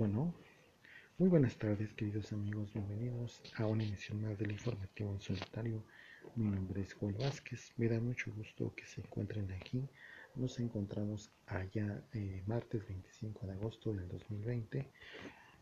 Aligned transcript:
Bueno, 0.00 0.34
muy 1.18 1.28
buenas 1.28 1.58
tardes 1.58 1.92
queridos 1.92 2.32
amigos, 2.32 2.72
bienvenidos 2.72 3.42
a 3.58 3.66
una 3.66 3.84
emisión 3.84 4.22
más 4.22 4.38
del 4.38 4.52
informativo 4.52 5.12
en 5.12 5.20
solitario. 5.20 5.84
Mi 6.36 6.46
nombre 6.46 6.80
es 6.80 6.94
Joel 6.94 7.16
Vázquez, 7.18 7.74
me 7.76 7.86
da 7.86 8.00
mucho 8.00 8.32
gusto 8.34 8.74
que 8.74 8.86
se 8.86 9.02
encuentren 9.02 9.52
aquí. 9.52 9.86
Nos 10.36 10.58
encontramos 10.58 11.30
allá 11.46 12.02
eh, 12.14 12.42
martes 12.46 12.88
25 12.88 13.46
de 13.46 13.52
agosto 13.52 13.92
del 13.92 14.08
2020 14.08 14.90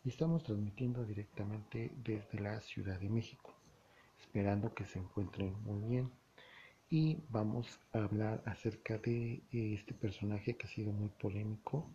y 0.05 0.09
estamos 0.09 0.45
transmitiendo 0.45 1.05
directamente 1.05 1.91
desde 2.05 2.39
la 2.39 2.61
Ciudad 2.61 3.01
de 3.01 3.09
México, 3.09 3.53
esperando 4.21 4.73
que 4.73 4.87
se 4.87 5.01
encuentren 5.01 5.53
muy 5.65 5.81
bien. 5.89 6.13
Y 6.89 7.19
vamos 7.29 7.81
a 7.93 8.05
hablar 8.05 8.41
acerca 8.47 8.99
de 8.99 9.43
eh, 9.51 9.75
este 9.75 9.95
personaje 9.95 10.57
que 10.57 10.69
ha 10.69 10.71
sido 10.71 10.93
muy 10.93 11.09
polémico, 11.09 11.91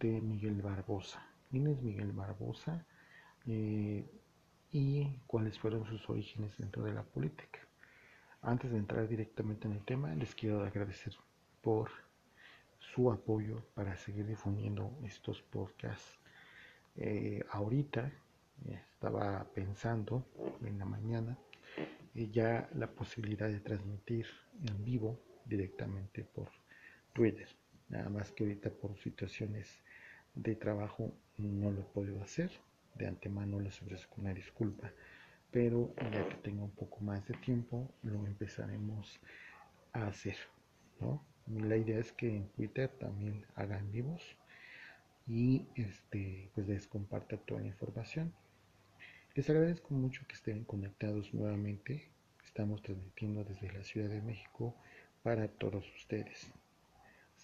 de 0.00 0.22
Miguel 0.22 0.62
Barbosa 0.62 1.27
quién 1.50 1.66
es 1.66 1.80
Miguel 1.82 2.12
Barbosa 2.12 2.84
eh, 3.46 4.04
y 4.70 5.16
cuáles 5.26 5.58
fueron 5.58 5.86
sus 5.86 6.08
orígenes 6.08 6.56
dentro 6.58 6.84
de 6.84 6.92
la 6.92 7.02
política. 7.02 7.60
Antes 8.42 8.70
de 8.70 8.78
entrar 8.78 9.08
directamente 9.08 9.66
en 9.66 9.74
el 9.74 9.84
tema, 9.84 10.14
les 10.14 10.34
quiero 10.34 10.62
agradecer 10.62 11.14
por 11.62 11.90
su 12.78 13.10
apoyo 13.10 13.62
para 13.74 13.96
seguir 13.96 14.26
difundiendo 14.26 14.96
estos 15.04 15.42
podcasts. 15.42 16.18
Eh, 16.96 17.44
ahorita 17.50 18.10
estaba 18.66 19.44
pensando 19.54 20.24
en 20.64 20.78
la 20.78 20.84
mañana 20.84 21.38
eh, 22.14 22.28
ya 22.32 22.68
la 22.74 22.88
posibilidad 22.88 23.48
de 23.48 23.60
transmitir 23.60 24.26
en 24.66 24.84
vivo 24.84 25.18
directamente 25.44 26.24
por 26.24 26.48
Twitter. 27.12 27.48
Nada 27.88 28.08
más 28.08 28.32
que 28.32 28.44
ahorita 28.44 28.70
por 28.70 28.96
situaciones 28.98 29.80
de 30.34 30.54
trabajo 30.54 31.12
no 31.36 31.70
lo 31.70 31.82
podido 31.92 32.22
hacer. 32.22 32.50
De 32.94 33.06
antemano 33.06 33.60
les 33.60 33.80
ofrezco 33.82 34.20
una 34.20 34.34
disculpa. 34.34 34.90
Pero 35.50 35.94
ya 36.12 36.28
que 36.28 36.36
tengo 36.36 36.64
un 36.64 36.70
poco 36.70 37.00
más 37.00 37.26
de 37.26 37.34
tiempo, 37.34 37.88
lo 38.02 38.26
empezaremos 38.26 39.18
a 39.92 40.06
hacer. 40.06 40.36
¿no? 41.00 41.22
La 41.46 41.76
idea 41.76 41.98
es 41.98 42.12
que 42.12 42.28
en 42.36 42.48
Twitter 42.48 42.88
también 42.98 43.44
hagan 43.54 43.90
vivos 43.90 44.36
y 45.26 45.66
este, 45.76 46.50
pues 46.54 46.68
les 46.68 46.86
comparta 46.86 47.36
toda 47.36 47.60
la 47.60 47.68
información. 47.68 48.32
Les 49.34 49.48
agradezco 49.48 49.94
mucho 49.94 50.26
que 50.26 50.34
estén 50.34 50.64
conectados 50.64 51.32
nuevamente. 51.32 52.08
Estamos 52.44 52.82
transmitiendo 52.82 53.44
desde 53.44 53.72
la 53.72 53.84
Ciudad 53.84 54.08
de 54.08 54.20
México 54.20 54.74
para 55.22 55.48
todos 55.48 55.84
ustedes. 55.96 56.50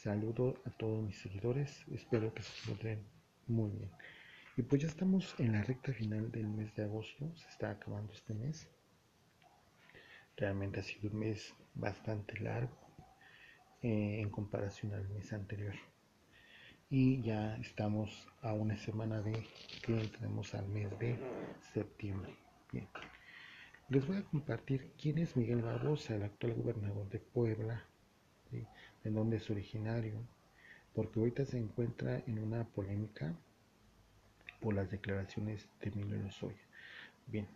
Saludo 0.05 0.61
a 0.67 0.71
todos 0.71 1.03
mis 1.03 1.17
seguidores, 1.17 1.83
espero 1.91 2.35
que 2.35 2.43
se 2.43 2.53
encuentren 2.61 3.07
muy 3.47 3.71
bien. 3.71 3.91
Y 4.55 4.61
pues 4.61 4.83
ya 4.83 4.89
estamos 4.89 5.35
en 5.39 5.53
la 5.53 5.63
recta 5.63 5.95
final 5.95 6.31
del 6.31 6.47
mes 6.47 6.75
de 6.75 6.85
agosto, 6.85 7.35
se 7.35 7.49
está 7.49 7.71
acabando 7.71 8.13
este 8.13 8.35
mes. 8.35 8.69
Realmente 10.37 10.81
ha 10.81 10.83
sido 10.83 11.09
un 11.09 11.21
mes 11.21 11.55
bastante 11.75 12.39
largo 12.41 12.77
eh, 13.81 14.21
en 14.21 14.29
comparación 14.29 14.93
al 14.93 15.09
mes 15.09 15.33
anterior. 15.33 15.75
Y 16.91 17.23
ya 17.23 17.57
estamos 17.57 18.29
a 18.43 18.53
una 18.53 18.77
semana 18.77 19.23
de 19.23 19.43
que 19.87 19.99
entremos 19.99 20.55
al 20.55 20.69
mes 20.69 20.91
de 20.99 21.19
septiembre. 21.73 22.37
Bien. 22.71 22.89
Les 23.89 24.07
voy 24.07 24.19
a 24.19 24.25
compartir 24.25 24.93
quién 25.01 25.17
es 25.17 25.35
Miguel 25.35 25.63
Barbosa, 25.63 26.15
el 26.15 26.25
actual 26.25 26.53
gobernador 26.57 27.09
de 27.09 27.21
Puebla, 27.21 27.87
de 28.55 29.11
dónde 29.11 29.37
es 29.39 29.51
originario, 29.51 30.15
porque 30.95 31.19
ahorita 31.19 31.45
se 31.45 31.59
encuentra 31.59 32.23
en 32.27 32.39
una 32.39 32.65
polémica 32.65 33.35
por 34.61 34.75
las 34.75 34.91
declaraciones 34.91 35.69
de 35.81 35.89
Emilio 35.91 36.17
Lozoya. 36.19 36.63
Bien, 37.27 37.49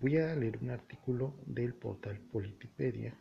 voy 0.00 0.16
a 0.16 0.34
leer 0.34 0.58
un 0.62 0.70
artículo 0.70 1.34
del 1.46 1.74
portal 1.74 2.18
Politipedia, 2.32 3.14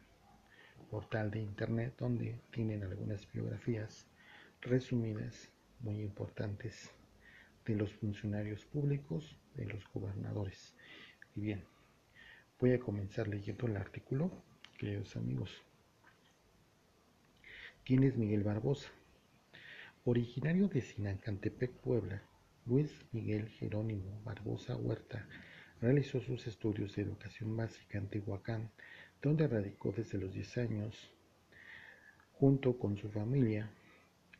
portal 0.90 1.32
de 1.32 1.42
internet 1.42 1.96
donde 1.98 2.40
tienen 2.52 2.84
algunas 2.84 3.32
biografías 3.32 4.08
resumidas 4.62 5.52
muy 5.80 6.02
importantes 6.02 6.92
de 7.66 7.76
los 7.76 7.94
funcionarios 7.94 8.66
públicos, 8.66 9.38
de 9.56 9.66
los 9.66 9.84
gobernadores. 9.94 10.76
Y 11.36 11.42
bien, 11.42 11.64
voy 12.60 12.74
a 12.74 12.80
comenzar 12.80 13.28
leyendo 13.28 13.68
el 13.68 13.78
artículo, 13.78 14.32
queridos 14.78 15.16
amigos. 15.16 15.65
¿Quién 17.86 18.02
es 18.02 18.18
Miguel 18.18 18.42
Barbosa? 18.42 18.90
Originario 20.06 20.68
de 20.68 20.82
Sinancantepec, 20.82 21.72
Puebla, 21.82 22.24
Luis 22.66 23.06
Miguel 23.12 23.48
Jerónimo 23.48 24.24
Barbosa 24.24 24.76
Huerta 24.76 25.30
realizó 25.80 26.20
sus 26.20 26.48
estudios 26.48 26.96
de 26.96 27.04
educación 27.04 27.56
básica 27.56 28.00
en 28.00 28.10
Tehuacán, 28.10 28.72
donde 29.22 29.48
radicó 29.48 29.92
desde 29.92 30.18
los 30.18 30.34
10 30.34 30.58
años 30.58 31.12
junto 32.32 32.80
con 32.80 32.98
su 32.98 33.08
familia. 33.12 33.70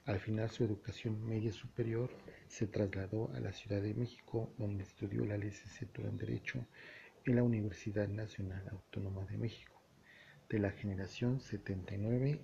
Al 0.06 0.20
final 0.20 0.50
su 0.50 0.64
educación 0.64 1.24
media 1.24 1.54
superior 1.54 2.10
se 2.48 2.66
trasladó 2.66 3.32
a 3.36 3.40
la 3.40 3.54
Ciudad 3.54 3.84
de 3.84 3.94
México, 3.94 4.56
donde 4.58 4.86
estudió 4.86 5.24
la 5.24 5.38
licenciatura 5.38 6.10
en 6.10 6.18
Derecho 6.18 6.66
en 7.24 7.36
la 7.36 7.44
Universidad 7.44 8.08
Nacional 8.08 8.68
Autónoma 8.72 9.24
de 9.26 9.38
México 9.38 9.75
de 10.50 10.60
la 10.60 10.72
generación 10.72 11.40
79-83. 11.40 12.40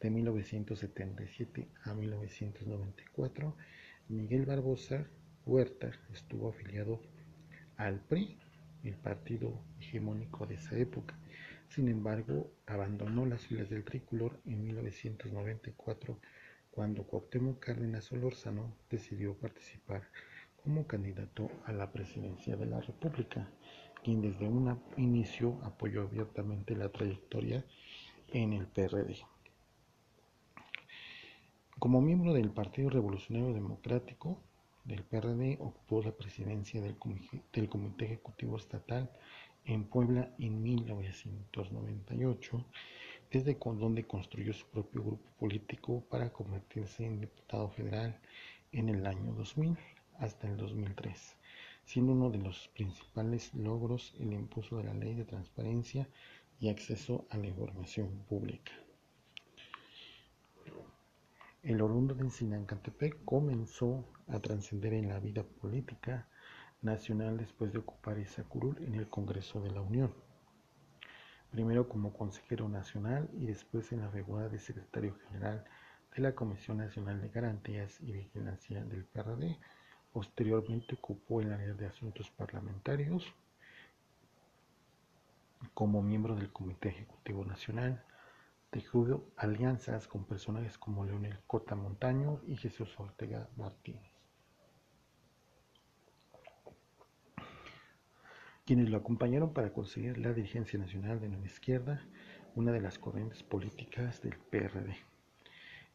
De 0.00 0.10
1977 0.10 1.68
a 1.84 1.94
1994, 1.94 3.56
Miguel 4.08 4.46
Barbosa 4.46 5.06
Huerta 5.44 5.90
estuvo 6.12 6.50
afiliado 6.50 7.00
al 7.76 8.00
PRI, 8.00 8.38
el 8.84 8.96
partido 8.96 9.60
hegemónico 9.80 10.46
de 10.46 10.54
esa 10.54 10.76
época. 10.76 11.18
Sin 11.68 11.88
embargo, 11.88 12.52
abandonó 12.66 13.26
las 13.26 13.46
filas 13.46 13.70
del 13.70 13.84
tricolor 13.84 14.40
en 14.44 14.62
1994 14.64 16.18
cuando 16.70 17.04
Cuauhtémoc 17.04 17.58
Cárdenas 17.58 18.04
Solórzano 18.04 18.76
decidió 18.90 19.34
participar 19.34 20.02
como 20.62 20.86
candidato 20.86 21.50
a 21.64 21.72
la 21.72 21.92
presidencia 21.92 22.56
de 22.56 22.66
la 22.66 22.80
República 22.80 23.48
quien 24.02 24.20
desde 24.20 24.48
un 24.48 24.80
inicio 24.96 25.58
apoyó 25.62 26.02
abiertamente 26.02 26.74
la 26.74 26.88
trayectoria 26.88 27.64
en 28.32 28.52
el 28.52 28.66
PRD. 28.66 29.16
Como 31.78 32.00
miembro 32.00 32.32
del 32.32 32.50
Partido 32.50 32.90
Revolucionario 32.90 33.52
Democrático 33.52 34.40
del 34.84 35.04
PRD, 35.04 35.58
ocupó 35.60 36.02
la 36.02 36.12
presidencia 36.12 36.80
del 36.80 36.98
Comité, 36.98 38.04
Ejecutivo 38.04 38.56
Estatal 38.56 39.10
en 39.64 39.84
Puebla 39.84 40.34
en 40.38 40.62
1998, 40.62 42.64
desde 43.30 43.56
donde 43.56 44.04
construyó 44.04 44.52
su 44.52 44.66
propio 44.66 45.02
grupo 45.02 45.30
político 45.38 46.02
para 46.10 46.32
convertirse 46.32 47.06
en 47.06 47.20
diputado 47.20 47.68
federal 47.70 48.18
en 48.72 48.88
el 48.88 49.06
año 49.06 49.32
2000 49.34 49.76
hasta 50.18 50.48
el 50.48 50.56
2003 50.56 51.36
siendo 51.84 52.12
uno 52.12 52.30
de 52.30 52.38
los 52.38 52.68
principales 52.68 53.52
logros 53.54 54.14
el 54.18 54.32
impulso 54.32 54.78
de 54.78 54.84
la 54.84 54.94
Ley 54.94 55.14
de 55.14 55.24
Transparencia 55.24 56.08
y 56.60 56.68
Acceso 56.68 57.26
a 57.30 57.38
la 57.38 57.46
Información 57.46 58.24
Pública. 58.28 58.72
El 61.62 61.80
oriundo 61.80 62.14
de 62.14 62.28
Sinancantepec 62.28 63.24
comenzó 63.24 64.04
a 64.26 64.40
trascender 64.40 64.94
en 64.94 65.08
la 65.08 65.20
vida 65.20 65.44
política 65.44 66.26
nacional 66.80 67.36
después 67.36 67.72
de 67.72 67.78
ocupar 67.78 68.18
esa 68.18 68.42
curul 68.42 68.82
en 68.82 68.96
el 68.96 69.08
Congreso 69.08 69.60
de 69.60 69.70
la 69.70 69.80
Unión. 69.80 70.12
Primero 71.52 71.88
como 71.88 72.12
consejero 72.12 72.68
nacional 72.68 73.28
y 73.34 73.46
después 73.46 73.92
en 73.92 74.00
la 74.00 74.10
figura 74.10 74.48
de 74.48 74.58
secretario 74.58 75.16
general 75.28 75.64
de 76.16 76.22
la 76.22 76.34
Comisión 76.34 76.78
Nacional 76.78 77.20
de 77.20 77.28
Garantías 77.28 78.00
y 78.00 78.10
Vigilancia 78.10 78.84
del 78.84 79.04
PRD 79.04 79.58
Posteriormente 80.12 80.94
ocupó 80.94 81.40
el 81.40 81.52
área 81.52 81.74
de 81.74 81.86
asuntos 81.86 82.30
parlamentarios 82.30 83.32
como 85.74 86.02
miembro 86.02 86.34
del 86.34 86.52
Comité 86.52 86.90
Ejecutivo 86.90 87.44
Nacional. 87.44 88.04
Tejió 88.70 89.24
alianzas 89.36 90.08
con 90.08 90.24
personajes 90.24 90.78
como 90.78 91.04
Leonel 91.04 91.38
Cota 91.46 91.74
Montaño 91.74 92.40
y 92.46 92.56
Jesús 92.56 92.94
Ortega 92.98 93.48
Martínez. 93.56 94.12
quienes 98.64 98.90
lo 98.90 98.98
acompañaron 98.98 99.52
para 99.52 99.72
conseguir 99.72 100.18
la 100.18 100.32
dirigencia 100.32 100.78
nacional 100.78 101.20
de 101.20 101.28
Nueva 101.28 101.46
Izquierda, 101.46 102.00
una 102.54 102.72
de 102.72 102.80
las 102.80 102.98
corrientes 102.98 103.42
políticas 103.42 104.22
del 104.22 104.38
PRD. 104.38 104.96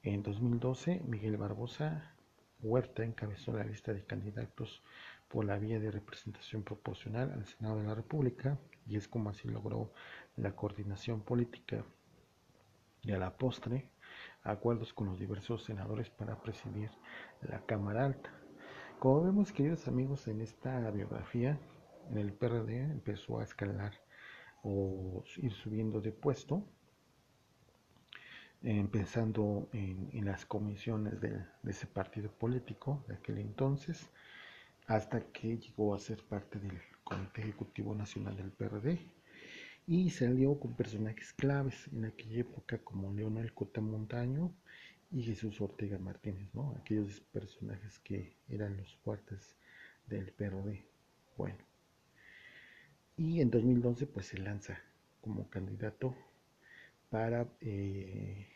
En 0.03 0.21
2012, 0.21 1.01
Miguel 1.07 1.37
Barbosa 1.37 2.13
Huerta 2.61 3.03
encabezó 3.03 3.53
la 3.53 3.63
lista 3.63 3.93
de 3.93 4.03
candidatos 4.03 4.81
por 5.27 5.45
la 5.45 5.59
vía 5.59 5.79
de 5.79 5.91
representación 5.91 6.63
proporcional 6.63 7.31
al 7.31 7.45
Senado 7.45 7.79
de 7.79 7.87
la 7.87 7.95
República 7.95 8.57
y 8.87 8.97
es 8.97 9.07
como 9.07 9.29
así 9.29 9.47
logró 9.47 9.91
la 10.35 10.55
coordinación 10.55 11.21
política 11.21 11.83
y 13.03 13.11
a 13.11 13.19
la 13.19 13.37
postre 13.37 13.89
acuerdos 14.43 14.93
con 14.93 15.07
los 15.07 15.19
diversos 15.19 15.63
senadores 15.63 16.09
para 16.09 16.41
presidir 16.41 16.89
la 17.41 17.59
Cámara 17.65 18.05
Alta. 18.05 18.31
Como 18.99 19.23
vemos, 19.23 19.51
queridos 19.51 19.87
amigos, 19.87 20.27
en 20.27 20.41
esta 20.41 20.89
biografía, 20.91 21.59
en 22.09 22.17
el 22.17 22.33
PRD 22.33 22.81
empezó 22.81 23.39
a 23.39 23.43
escalar 23.43 23.93
o 24.63 25.23
ir 25.37 25.53
subiendo 25.53 26.01
de 26.01 26.11
puesto, 26.11 26.63
empezando 28.63 29.69
en, 29.73 30.25
las 30.25 30.45
comisiones 30.45 31.19
de, 31.21 31.45
ese 31.65 31.87
partido 31.87 32.31
político 32.31 33.03
de 33.07 33.15
aquel 33.15 33.37
entonces, 33.37 34.09
hasta 34.87 35.21
que 35.31 35.57
llegó 35.57 35.93
a 35.93 35.99
ser 35.99 36.23
parte 36.23 36.59
del 36.59 36.79
Comité 37.03 37.41
Ejecutivo 37.41 37.93
Nacional 37.93 38.35
del 38.35 38.51
PRD 38.51 38.99
y 39.85 40.09
salió 40.09 40.59
con 40.59 40.75
personajes 40.75 41.33
claves 41.33 41.87
en 41.93 42.05
aquella 42.05 42.41
época 42.41 42.77
como 42.79 43.13
Leonel 43.13 43.53
Cota 43.53 43.81
Montaño 43.81 44.51
y 45.11 45.23
Jesús 45.23 45.61
Ortega 45.61 45.97
Martínez, 45.97 46.49
¿no? 46.53 46.75
aquellos 46.79 47.21
personajes 47.21 47.99
que 47.99 48.35
eran 48.49 48.75
los 48.77 48.95
fuertes 48.97 49.55
del 50.07 50.31
PRD. 50.33 50.83
Bueno, 51.37 51.57
y 53.15 53.41
en 53.41 53.49
2012 53.49 54.07
pues 54.07 54.27
se 54.27 54.37
lanza 54.37 54.79
como 55.21 55.49
candidato 55.49 56.15
para 57.09 57.47
eh, 57.61 58.47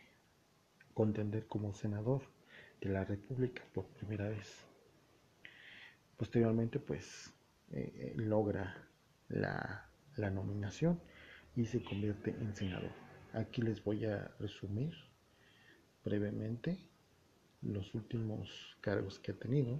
contender 0.94 1.48
como 1.48 1.74
senador 1.74 2.22
de 2.82 2.90
la 2.90 3.06
República 3.06 3.64
por 3.74 3.86
primera 3.88 4.28
vez. 4.30 4.66
Posteriormente 6.18 6.80
pues 6.80 7.34
eh, 7.72 7.94
eh, 7.96 8.14
logra 8.18 8.88
la, 9.30 9.90
la 10.18 10.30
nominación 10.30 11.00
y 11.56 11.66
se 11.66 11.84
convierte 11.84 12.32
en 12.32 12.56
senador. 12.56 12.92
Aquí 13.34 13.62
les 13.62 13.84
voy 13.84 14.06
a 14.06 14.32
resumir 14.40 14.94
brevemente 16.04 16.78
los 17.62 17.94
últimos 17.94 18.78
cargos 18.82 19.20
que 19.20 19.32
ha 19.32 19.36
tenido 19.36 19.80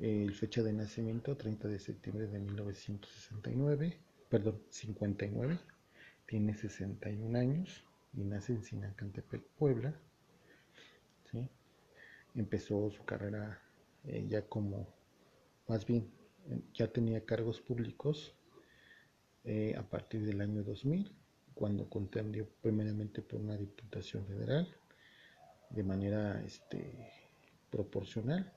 el 0.00 0.32
fecha 0.34 0.62
de 0.62 0.72
nacimiento 0.72 1.36
30 1.36 1.68
de 1.68 1.78
septiembre 1.78 2.26
de 2.26 2.38
1969, 2.38 3.98
perdón, 4.28 4.60
59, 4.70 5.58
tiene 6.32 6.54
61 6.54 7.38
años 7.38 7.84
y 8.14 8.24
nace 8.24 8.54
en 8.54 8.64
Sinacantepec, 8.64 9.42
Puebla. 9.58 9.94
Empezó 12.34 12.90
su 12.90 13.04
carrera 13.04 13.60
eh, 14.06 14.24
ya 14.26 14.40
como, 14.46 14.88
más 15.68 15.84
bien, 15.84 16.10
ya 16.72 16.90
tenía 16.90 17.22
cargos 17.26 17.60
públicos 17.60 18.32
eh, 19.44 19.74
a 19.76 19.82
partir 19.82 20.24
del 20.24 20.40
año 20.40 20.62
2000, 20.62 21.12
cuando 21.54 21.86
contendió 21.90 22.48
primeramente 22.62 23.20
por 23.20 23.38
una 23.38 23.58
diputación 23.58 24.24
federal 24.24 24.74
de 25.68 25.82
manera 25.82 26.42
este, 26.46 27.12
proporcional 27.68 28.50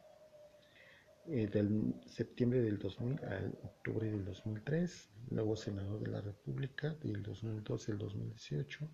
eh, 1.27 1.47
del 1.47 1.95
septiembre 2.05 2.61
del 2.61 2.77
2000 2.77 3.23
al 3.25 3.57
octubre 3.63 4.11
del 4.11 4.23
2003, 4.25 5.09
luego 5.31 5.55
senador 5.55 5.99
de 5.99 6.11
la 6.11 6.21
República 6.21 6.93
del 7.01 7.23
2012 7.23 7.93
al 7.93 7.97
2018 7.97 8.87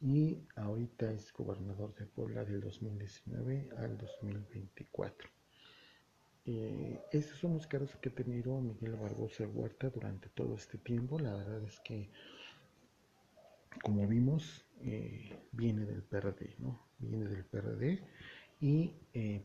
y 0.00 0.38
ahorita 0.56 1.12
es 1.12 1.32
gobernador 1.32 1.94
de 1.94 2.06
Puebla 2.06 2.44
del 2.44 2.60
2019 2.60 3.68
al 3.76 3.96
2024. 3.96 5.28
Eh, 6.46 7.00
estos 7.12 7.38
son 7.38 7.54
los 7.54 7.68
cargos 7.68 7.94
que 7.96 8.08
ha 8.08 8.14
tenido 8.14 8.60
Miguel 8.60 8.96
Barbosa 8.96 9.46
Huerta 9.46 9.90
durante 9.90 10.28
todo 10.30 10.56
este 10.56 10.78
tiempo. 10.78 11.20
La 11.20 11.34
verdad 11.34 11.62
es 11.62 11.78
que, 11.80 12.10
como 13.82 14.08
vimos, 14.08 14.64
eh, 14.80 15.38
viene 15.52 15.86
del 15.86 16.02
PRD, 16.02 16.56
¿no? 16.58 16.84
Viene 16.98 17.28
del 17.28 17.44
PRD 17.44 18.02
y 18.60 18.92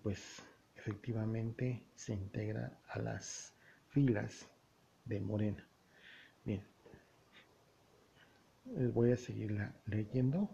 pues 0.01 0.41
efectivamente 0.89 1.83
se 1.95 2.13
integra 2.13 2.81
a 2.87 2.99
las 2.99 3.53
filas 3.89 4.47
de 5.05 5.19
Morena. 5.19 5.63
Bien, 6.43 6.63
voy 8.93 9.11
a 9.11 9.17
seguir 9.17 9.55
leyendo. 9.85 10.49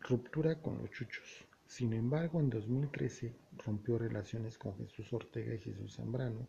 Ruptura 0.00 0.60
con 0.60 0.78
los 0.78 0.90
chuchos. 0.90 1.46
Sin 1.66 1.92
embargo, 1.92 2.40
en 2.40 2.48
2013 2.48 3.34
rompió 3.64 3.98
relaciones 3.98 4.56
con 4.56 4.76
Jesús 4.78 5.12
Ortega 5.12 5.54
y 5.54 5.58
Jesús 5.58 5.96
Zambrano, 5.96 6.48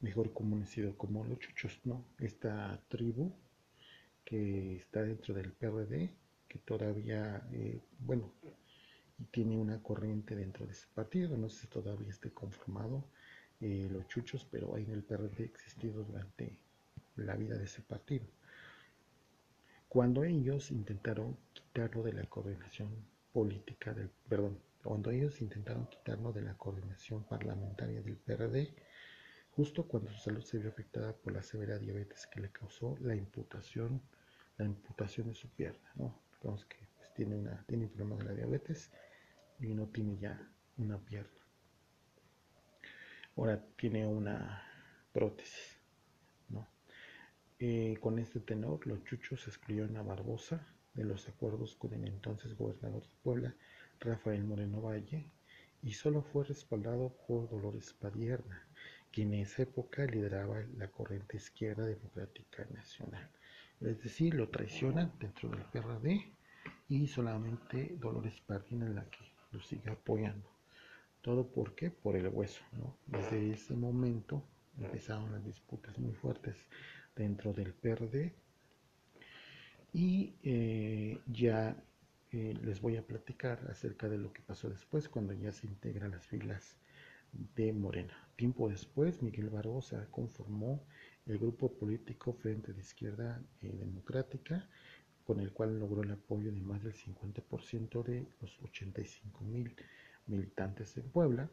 mejor 0.00 0.32
conocido 0.32 0.96
como 0.98 1.24
los 1.24 1.38
chuchos, 1.38 1.80
¿no? 1.84 2.04
Esta 2.18 2.80
tribu 2.88 3.32
que 4.24 4.76
está 4.76 5.02
dentro 5.02 5.32
del 5.34 5.52
PRD, 5.52 6.12
que 6.48 6.58
todavía, 6.58 7.48
eh, 7.52 7.80
bueno, 8.00 8.32
y 9.20 9.24
tiene 9.24 9.56
una 9.56 9.82
corriente 9.82 10.34
dentro 10.34 10.66
de 10.66 10.72
ese 10.72 10.86
partido. 10.94 11.36
No 11.36 11.48
sé 11.48 11.62
si 11.62 11.66
todavía 11.66 12.08
esté 12.08 12.30
conformado 12.30 13.04
eh, 13.60 13.88
los 13.90 14.08
chuchos, 14.08 14.46
pero 14.50 14.74
ahí 14.74 14.84
en 14.84 14.92
el 14.92 15.02
PRD 15.02 15.44
existido 15.44 16.02
durante 16.02 16.58
la 17.16 17.36
vida 17.36 17.56
de 17.56 17.64
ese 17.64 17.82
partido. 17.82 18.26
Cuando 19.88 20.24
ellos 20.24 20.70
intentaron 20.70 21.36
quitarlo 21.52 22.02
de 22.02 22.12
la 22.12 22.24
coordinación 22.24 22.88
política 23.32 23.92
del, 23.92 24.08
perdón, 24.28 24.58
cuando 24.82 25.10
ellos 25.10 25.42
intentaron 25.42 25.86
quitarlo 25.88 26.32
de 26.32 26.42
la 26.42 26.56
coordinación 26.56 27.24
parlamentaria 27.24 28.00
del 28.00 28.16
PRD, 28.16 28.74
justo 29.54 29.86
cuando 29.86 30.10
su 30.10 30.18
salud 30.18 30.42
se 30.42 30.58
vio 30.58 30.70
afectada 30.70 31.12
por 31.12 31.34
la 31.34 31.42
severa 31.42 31.78
diabetes 31.78 32.26
que 32.28 32.40
le 32.40 32.50
causó 32.50 32.96
la 33.00 33.14
imputación, 33.14 34.00
la 34.56 34.64
imputación 34.64 35.28
de 35.28 35.34
su 35.34 35.48
pierna, 35.50 35.90
¿no? 35.96 36.18
Digamos 36.40 36.64
que 36.64 36.78
pues, 36.96 37.12
tiene, 37.12 37.36
una, 37.36 37.62
tiene 37.66 37.84
un 37.84 37.90
problema 37.90 38.16
de 38.16 38.24
la 38.24 38.32
diabetes 38.32 38.90
y 39.60 39.74
no 39.74 39.86
tiene 39.86 40.16
ya 40.18 40.40
una 40.78 40.98
pierna. 40.98 41.30
Ahora 43.36 43.62
tiene 43.76 44.06
una 44.06 44.62
prótesis. 45.12 45.78
¿no? 46.48 46.66
Eh, 47.58 47.96
con 48.00 48.18
este 48.18 48.40
tenor, 48.40 48.86
los 48.86 49.04
chuchos 49.04 49.46
excluyeron 49.46 49.96
a 49.96 50.02
Barbosa 50.02 50.66
de 50.94 51.04
los 51.04 51.28
acuerdos 51.28 51.76
con 51.76 51.92
el 51.94 52.06
entonces 52.06 52.56
gobernador 52.56 53.02
de 53.02 53.14
Puebla, 53.22 53.54
Rafael 54.00 54.44
Moreno 54.44 54.80
Valle, 54.80 55.26
y 55.82 55.92
solo 55.92 56.22
fue 56.22 56.44
respaldado 56.44 57.14
por 57.26 57.48
Dolores 57.48 57.92
Padierna, 57.92 58.66
quien 59.12 59.32
en 59.34 59.40
esa 59.40 59.62
época 59.62 60.04
lideraba 60.04 60.62
la 60.76 60.88
corriente 60.88 61.36
izquierda 61.36 61.86
democrática 61.86 62.66
nacional. 62.74 63.28
Es 63.80 64.02
decir, 64.02 64.34
lo 64.34 64.48
traicionan 64.50 65.12
dentro 65.18 65.48
del 65.48 65.62
PRD 65.64 66.32
y 66.88 67.06
solamente 67.06 67.96
Dolores 67.98 68.40
Padierna 68.46 68.88
es 68.88 68.94
la 68.94 69.04
que 69.08 69.29
lo 69.52 69.60
sigue 69.60 69.90
apoyando. 69.90 70.48
¿Todo 71.22 71.46
por 71.46 71.74
qué? 71.74 71.90
Por 71.90 72.16
el 72.16 72.28
hueso. 72.28 72.62
Desde 73.06 73.52
ese 73.52 73.74
momento 73.74 74.42
empezaron 74.78 75.32
las 75.32 75.44
disputas 75.44 75.98
muy 75.98 76.12
fuertes 76.12 76.56
dentro 77.14 77.52
del 77.52 77.74
PRD 77.74 78.32
y 79.92 80.34
eh, 80.42 81.20
ya 81.26 81.76
eh, 82.32 82.54
les 82.62 82.80
voy 82.80 82.96
a 82.96 83.06
platicar 83.06 83.66
acerca 83.70 84.08
de 84.08 84.18
lo 84.18 84.32
que 84.32 84.40
pasó 84.40 84.70
después 84.70 85.08
cuando 85.08 85.32
ya 85.34 85.52
se 85.52 85.66
integran 85.66 86.12
las 86.12 86.26
filas 86.26 86.76
de 87.56 87.72
Morena. 87.72 88.16
Tiempo 88.36 88.68
después, 88.68 89.22
Miguel 89.22 89.50
Barbosa 89.50 90.06
conformó 90.10 90.82
el 91.26 91.38
grupo 91.38 91.72
político 91.72 92.32
Frente 92.32 92.72
de 92.72 92.80
Izquierda 92.80 93.42
eh, 93.62 93.72
Democrática 93.78 94.68
con 95.30 95.38
el 95.38 95.52
cual 95.52 95.78
logró 95.78 96.02
el 96.02 96.10
apoyo 96.10 96.50
de 96.50 96.60
más 96.60 96.82
del 96.82 96.92
50% 96.92 98.02
de 98.02 98.26
los 98.40 98.60
85 98.62 99.44
mil 99.44 99.76
militantes 100.26 100.96
en 100.96 101.08
Puebla. 101.08 101.48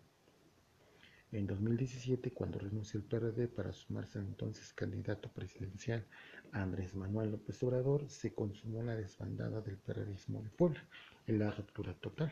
En 1.32 1.46
2017, 1.46 2.32
cuando 2.32 2.58
renunció 2.58 3.00
el 3.00 3.06
PRD 3.06 3.48
para 3.48 3.72
sumarse 3.74 4.18
al 4.18 4.26
entonces 4.26 4.74
candidato 4.74 5.32
presidencial 5.32 6.08
Andrés 6.54 6.96
Manuel 6.96 7.30
López 7.30 7.62
Obrador, 7.62 8.10
se 8.10 8.34
consumó 8.34 8.82
la 8.82 8.96
desbandada 8.96 9.62
del 9.62 9.78
periodismo 9.78 10.42
de 10.42 10.50
Puebla, 10.50 10.84
en 11.28 11.38
la 11.38 11.52
ruptura 11.52 11.94
total. 11.94 12.32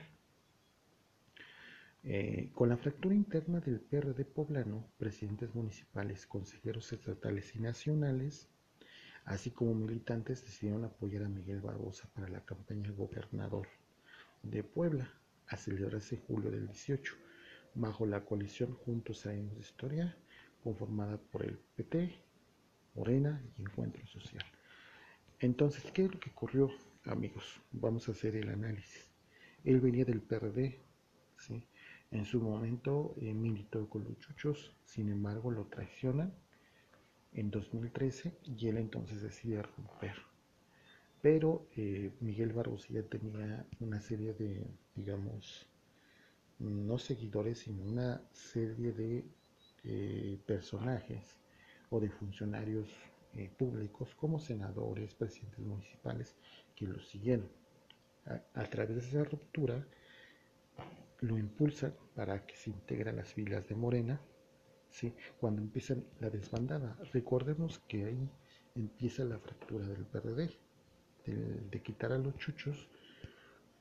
Eh, 2.01 2.49
con 2.55 2.69
la 2.69 2.77
fractura 2.77 3.13
interna 3.13 3.59
del 3.59 3.81
PRD 3.81 4.25
poblano, 4.25 4.89
presidentes 4.97 5.53
municipales, 5.53 6.25
consejeros 6.25 6.91
estatales 6.91 7.55
y 7.55 7.59
nacionales 7.59 8.49
así 9.25 9.51
como 9.51 9.73
militantes 9.73 10.43
decidieron 10.43 10.85
apoyar 10.85 11.23
a 11.23 11.29
Miguel 11.29 11.61
Barbosa 11.61 12.07
para 12.13 12.29
la 12.29 12.45
campaña 12.45 12.91
gobernador 12.91 13.67
de 14.43 14.63
Puebla 14.63 15.11
a 15.47 15.57
celebrarse 15.57 16.15
en 16.15 16.21
julio 16.21 16.51
del 16.51 16.67
18, 16.67 17.13
bajo 17.75 18.05
la 18.05 18.23
coalición 18.23 18.73
Juntos 18.73 19.25
Años 19.25 19.53
de 19.53 19.59
Historia, 19.59 20.17
conformada 20.63 21.17
por 21.17 21.43
el 21.43 21.57
PT, 21.75 22.15
Morena 22.95 23.43
y 23.57 23.63
Encuentro 23.63 24.05
Social. 24.07 24.45
Entonces, 25.39 25.91
¿qué 25.91 26.05
es 26.05 26.13
lo 26.13 26.19
que 26.19 26.29
ocurrió, 26.29 26.71
amigos? 27.05 27.59
Vamos 27.71 28.07
a 28.07 28.13
hacer 28.13 28.35
el 28.35 28.49
análisis. 28.49 29.11
Él 29.63 29.81
venía 29.81 30.05
del 30.05 30.21
PRD, 30.21 30.79
en 32.11 32.25
su 32.25 32.39
momento 32.39 33.15
eh, 33.19 33.33
militó 33.33 33.89
con 33.89 34.03
los 34.03 34.17
chuchos, 34.19 34.75
sin 34.85 35.09
embargo 35.09 35.51
lo 35.51 35.65
traicionan 35.65 36.33
en 37.35 37.51
2013 37.51 38.33
y 38.43 38.67
él 38.67 38.77
entonces 38.77 39.21
decide 39.21 39.61
romper. 39.61 40.15
pero 41.21 41.67
eh, 41.75 42.11
Miguel 42.21 42.53
Barbosa 42.53 42.87
tenía 43.09 43.65
una 43.79 43.99
serie 43.99 44.33
de, 44.33 44.65
digamos, 44.95 45.67
no 46.59 46.97
seguidores, 46.97 47.59
sino 47.59 47.83
una 47.83 48.21
serie 48.31 48.91
de 48.93 49.25
eh, 49.83 50.39
personajes 50.45 51.39
o 51.89 51.99
de 51.99 52.09
funcionarios 52.09 52.87
eh, 53.35 53.49
públicos 53.57 54.15
como 54.15 54.39
senadores, 54.39 55.13
presidentes 55.13 55.59
municipales 55.59 56.35
que 56.75 56.87
lo 56.87 56.99
siguieron. 56.99 57.49
A, 58.55 58.63
través 58.63 58.95
de 58.95 59.01
esa 59.01 59.23
ruptura 59.23 59.85
lo 61.19 61.37
impulsan 61.37 61.93
para 62.15 62.43
que 62.47 62.55
se 62.55 62.71
integre 62.71 63.11
a 63.11 63.13
las 63.13 63.33
filas 63.33 63.67
de 63.67 63.75
Morena, 63.75 64.19
¿sí? 64.95 65.13
cuando 65.39 65.61
empiezan 65.61 66.05
la 66.21 66.29
desbandada. 66.29 66.97
Recordemos 67.11 67.79
que 67.87 68.05
ahí 68.05 68.29
empieza 68.75 69.25
la 69.25 69.39
fractura 69.39 69.85
del 69.85 70.05
PRD, 70.05 70.49
de, 71.25 71.81
quitar 71.81 72.13
a 72.13 72.17
los 72.17 72.37
chuchos, 72.37 72.87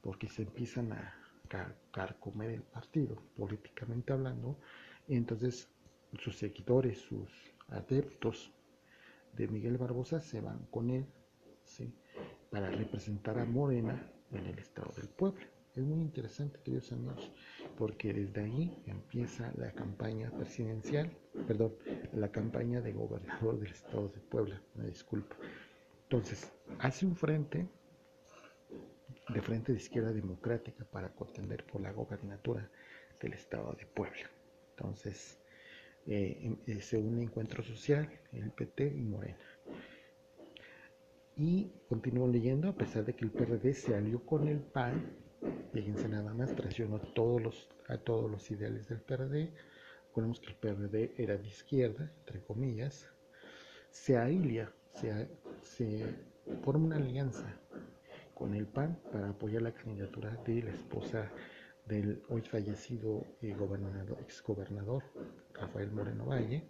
porque 0.02 0.28
se 0.28 0.42
empiezan 0.42 0.92
a 0.92 1.14
carcomer 1.92 2.50
el 2.50 2.62
partido, 2.62 3.16
políticamente 3.36 4.12
hablando, 4.12 4.58
y 5.06 5.16
entonces 5.16 5.68
sus 6.18 6.36
seguidores, 6.36 6.98
sus 6.98 7.30
adeptos 7.68 8.52
de 9.34 9.46
Miguel 9.48 9.78
Barbosa 9.78 10.20
se 10.20 10.40
van 10.40 10.66
con 10.70 10.90
él 10.90 11.06
¿sí? 11.64 11.94
para 12.50 12.70
representar 12.70 13.38
a 13.38 13.44
Morena 13.44 14.10
en 14.32 14.46
el 14.46 14.58
estado 14.58 14.92
del 14.96 15.08
pueblo. 15.08 15.53
Es 15.74 15.82
muy 15.82 16.02
interesante, 16.02 16.60
queridos 16.62 16.92
amigos, 16.92 17.32
porque 17.76 18.12
desde 18.12 18.42
ahí 18.42 18.80
empieza 18.86 19.52
la 19.56 19.72
campaña 19.72 20.30
presidencial, 20.30 21.10
perdón, 21.48 21.74
la 22.12 22.30
campaña 22.30 22.80
de 22.80 22.92
gobernador 22.92 23.58
del 23.58 23.72
estado 23.72 24.08
de 24.08 24.20
Puebla, 24.20 24.62
me 24.76 24.86
disculpo. 24.86 25.34
Entonces, 26.04 26.52
hace 26.78 27.06
un 27.06 27.16
frente 27.16 27.66
de 29.28 29.42
frente 29.42 29.72
de 29.72 29.78
izquierda 29.78 30.12
democrática 30.12 30.84
para 30.84 31.08
contender 31.08 31.64
por 31.66 31.80
la 31.80 31.90
gobernatura 31.90 32.70
del 33.20 33.32
estado 33.32 33.72
de 33.72 33.84
Puebla. 33.86 34.30
Entonces, 34.76 35.40
eh, 36.06 36.56
eh, 36.68 36.80
se 36.82 36.98
une 36.98 37.24
Encuentro 37.24 37.64
Social, 37.64 38.08
el 38.30 38.52
PT 38.52 38.86
y 38.86 39.02
Morena. 39.02 39.38
Y 41.36 41.72
continúo 41.88 42.28
leyendo, 42.28 42.68
a 42.68 42.76
pesar 42.76 43.04
de 43.04 43.16
que 43.16 43.24
el 43.24 43.32
PRD 43.32 43.74
se 43.74 43.96
alió 43.96 44.24
con 44.24 44.46
el 44.46 44.60
PAN, 44.60 45.23
fíjense 45.72 46.08
nada 46.08 46.32
más, 46.34 46.54
traicionó 46.54 46.98
todos 46.98 47.42
los, 47.42 47.68
a 47.88 47.98
todos 47.98 48.30
los 48.30 48.50
ideales 48.50 48.88
del 48.88 49.00
PRD. 49.00 49.52
Recordemos 50.08 50.40
que 50.40 50.48
el 50.48 50.56
PRD 50.56 51.14
era 51.18 51.36
de 51.36 51.46
izquierda, 51.46 52.12
entre 52.20 52.42
comillas. 52.42 53.08
Se 53.90 54.16
aília, 54.16 54.72
se, 54.92 55.28
se 55.60 56.04
forma 56.62 56.86
una 56.86 56.96
alianza 56.96 57.58
con 58.34 58.54
el 58.54 58.66
PAN 58.66 58.98
para 59.12 59.30
apoyar 59.30 59.62
la 59.62 59.72
candidatura 59.72 60.36
de 60.44 60.62
la 60.62 60.70
esposa 60.70 61.30
del 61.86 62.22
hoy 62.28 62.42
fallecido 62.42 63.24
eh, 63.42 63.54
gobernador, 63.54 64.18
exgobernador 64.20 65.04
Rafael 65.52 65.90
Moreno 65.92 66.26
Valle, 66.26 66.64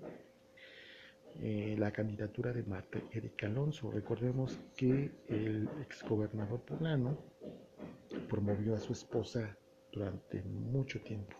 eh, 1.40 1.76
la 1.78 1.93
candidatura 1.93 2.52
de 2.52 2.62
Marta 2.64 3.00
Erika 3.12 3.47
Alonso. 3.47 3.90
Recordemos 3.90 4.59
que 4.76 5.11
el 5.28 5.69
exgobernador 5.81 6.61
poblano 6.61 7.19
promovió 8.28 8.74
a 8.74 8.80
su 8.80 8.92
esposa 8.92 9.56
durante 9.92 10.42
mucho 10.42 11.00
tiempo, 11.02 11.36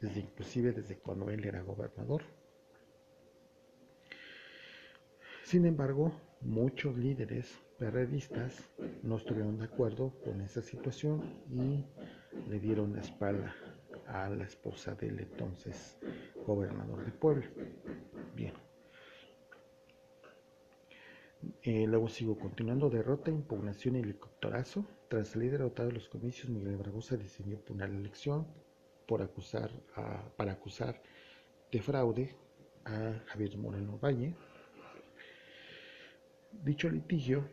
desde 0.00 0.20
inclusive 0.20 0.72
desde 0.72 0.98
cuando 0.98 1.30
él 1.30 1.44
era 1.44 1.62
gobernador. 1.62 2.22
Sin 5.44 5.64
embargo, 5.64 6.12
muchos 6.40 6.96
líderes 6.98 7.58
perredistas 7.78 8.68
no 9.02 9.16
estuvieron 9.16 9.58
de 9.58 9.64
acuerdo 9.64 10.18
con 10.24 10.40
esa 10.40 10.60
situación 10.60 11.22
y 11.50 11.84
le 12.48 12.58
dieron 12.58 12.94
la 12.94 13.00
espalda 13.00 13.54
a 14.08 14.28
la 14.28 14.44
esposa 14.44 14.94
del 14.94 15.20
entonces 15.20 15.98
gobernador 16.46 17.04
de 17.04 17.12
Puebla. 17.12 17.46
Bien. 18.34 18.65
Eh, 21.62 21.86
luego 21.86 22.08
sigo 22.08 22.38
continuando. 22.38 22.90
Derrota, 22.90 23.30
impugnación 23.30 23.96
y 23.96 24.00
helicópterazo. 24.00 24.84
Tras 25.08 25.28
salir 25.28 25.52
derrotado 25.52 25.88
de 25.88 25.94
los 25.94 26.08
comicios, 26.08 26.48
Miguel 26.50 26.76
Barbosa 26.76 27.16
decidió 27.16 27.54
impugnar 27.54 27.90
la 27.90 27.98
elección 27.98 28.46
por 29.06 29.22
acusar 29.22 29.70
para 30.36 30.52
acusar 30.52 31.00
de 31.70 31.80
fraude 31.80 32.36
a 32.84 33.22
Javier 33.26 33.56
Moreno 33.56 33.98
Valle. 33.98 34.34
Dicho 36.64 36.88
litigio 36.88 37.44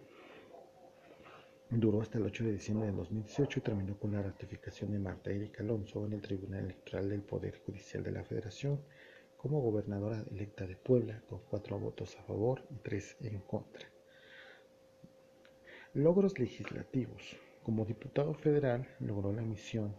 Duró 1.75 2.01
hasta 2.01 2.19
el 2.19 2.25
8 2.25 2.43
de 2.43 2.51
diciembre 2.51 2.87
de 2.87 2.93
2018 2.93 3.59
y 3.59 3.61
terminó 3.63 3.97
con 3.97 4.11
la 4.11 4.21
ratificación 4.21 4.91
de 4.91 4.99
Marta 4.99 5.31
Erika 5.31 5.63
Alonso 5.63 6.05
en 6.05 6.13
el 6.13 6.21
Tribunal 6.21 6.65
Electoral 6.65 7.09
del 7.09 7.23
Poder 7.23 7.57
Judicial 7.65 8.03
de 8.03 8.11
la 8.11 8.23
Federación 8.23 8.79
como 9.43 9.59
gobernadora 9.59 10.23
electa 10.31 10.65
de 10.65 10.77
Puebla, 10.77 11.21
con 11.27 11.41
cuatro 11.49 11.77
votos 11.77 12.15
a 12.17 12.23
favor 12.23 12.63
y 12.69 12.77
tres 12.77 13.17
en 13.19 13.41
contra. 13.41 13.85
Logros 15.93 16.39
legislativos. 16.39 17.35
Como 17.61 17.83
diputado 17.83 18.33
federal 18.35 18.87
logró 19.01 19.33
la 19.33 19.41
emisión 19.41 19.93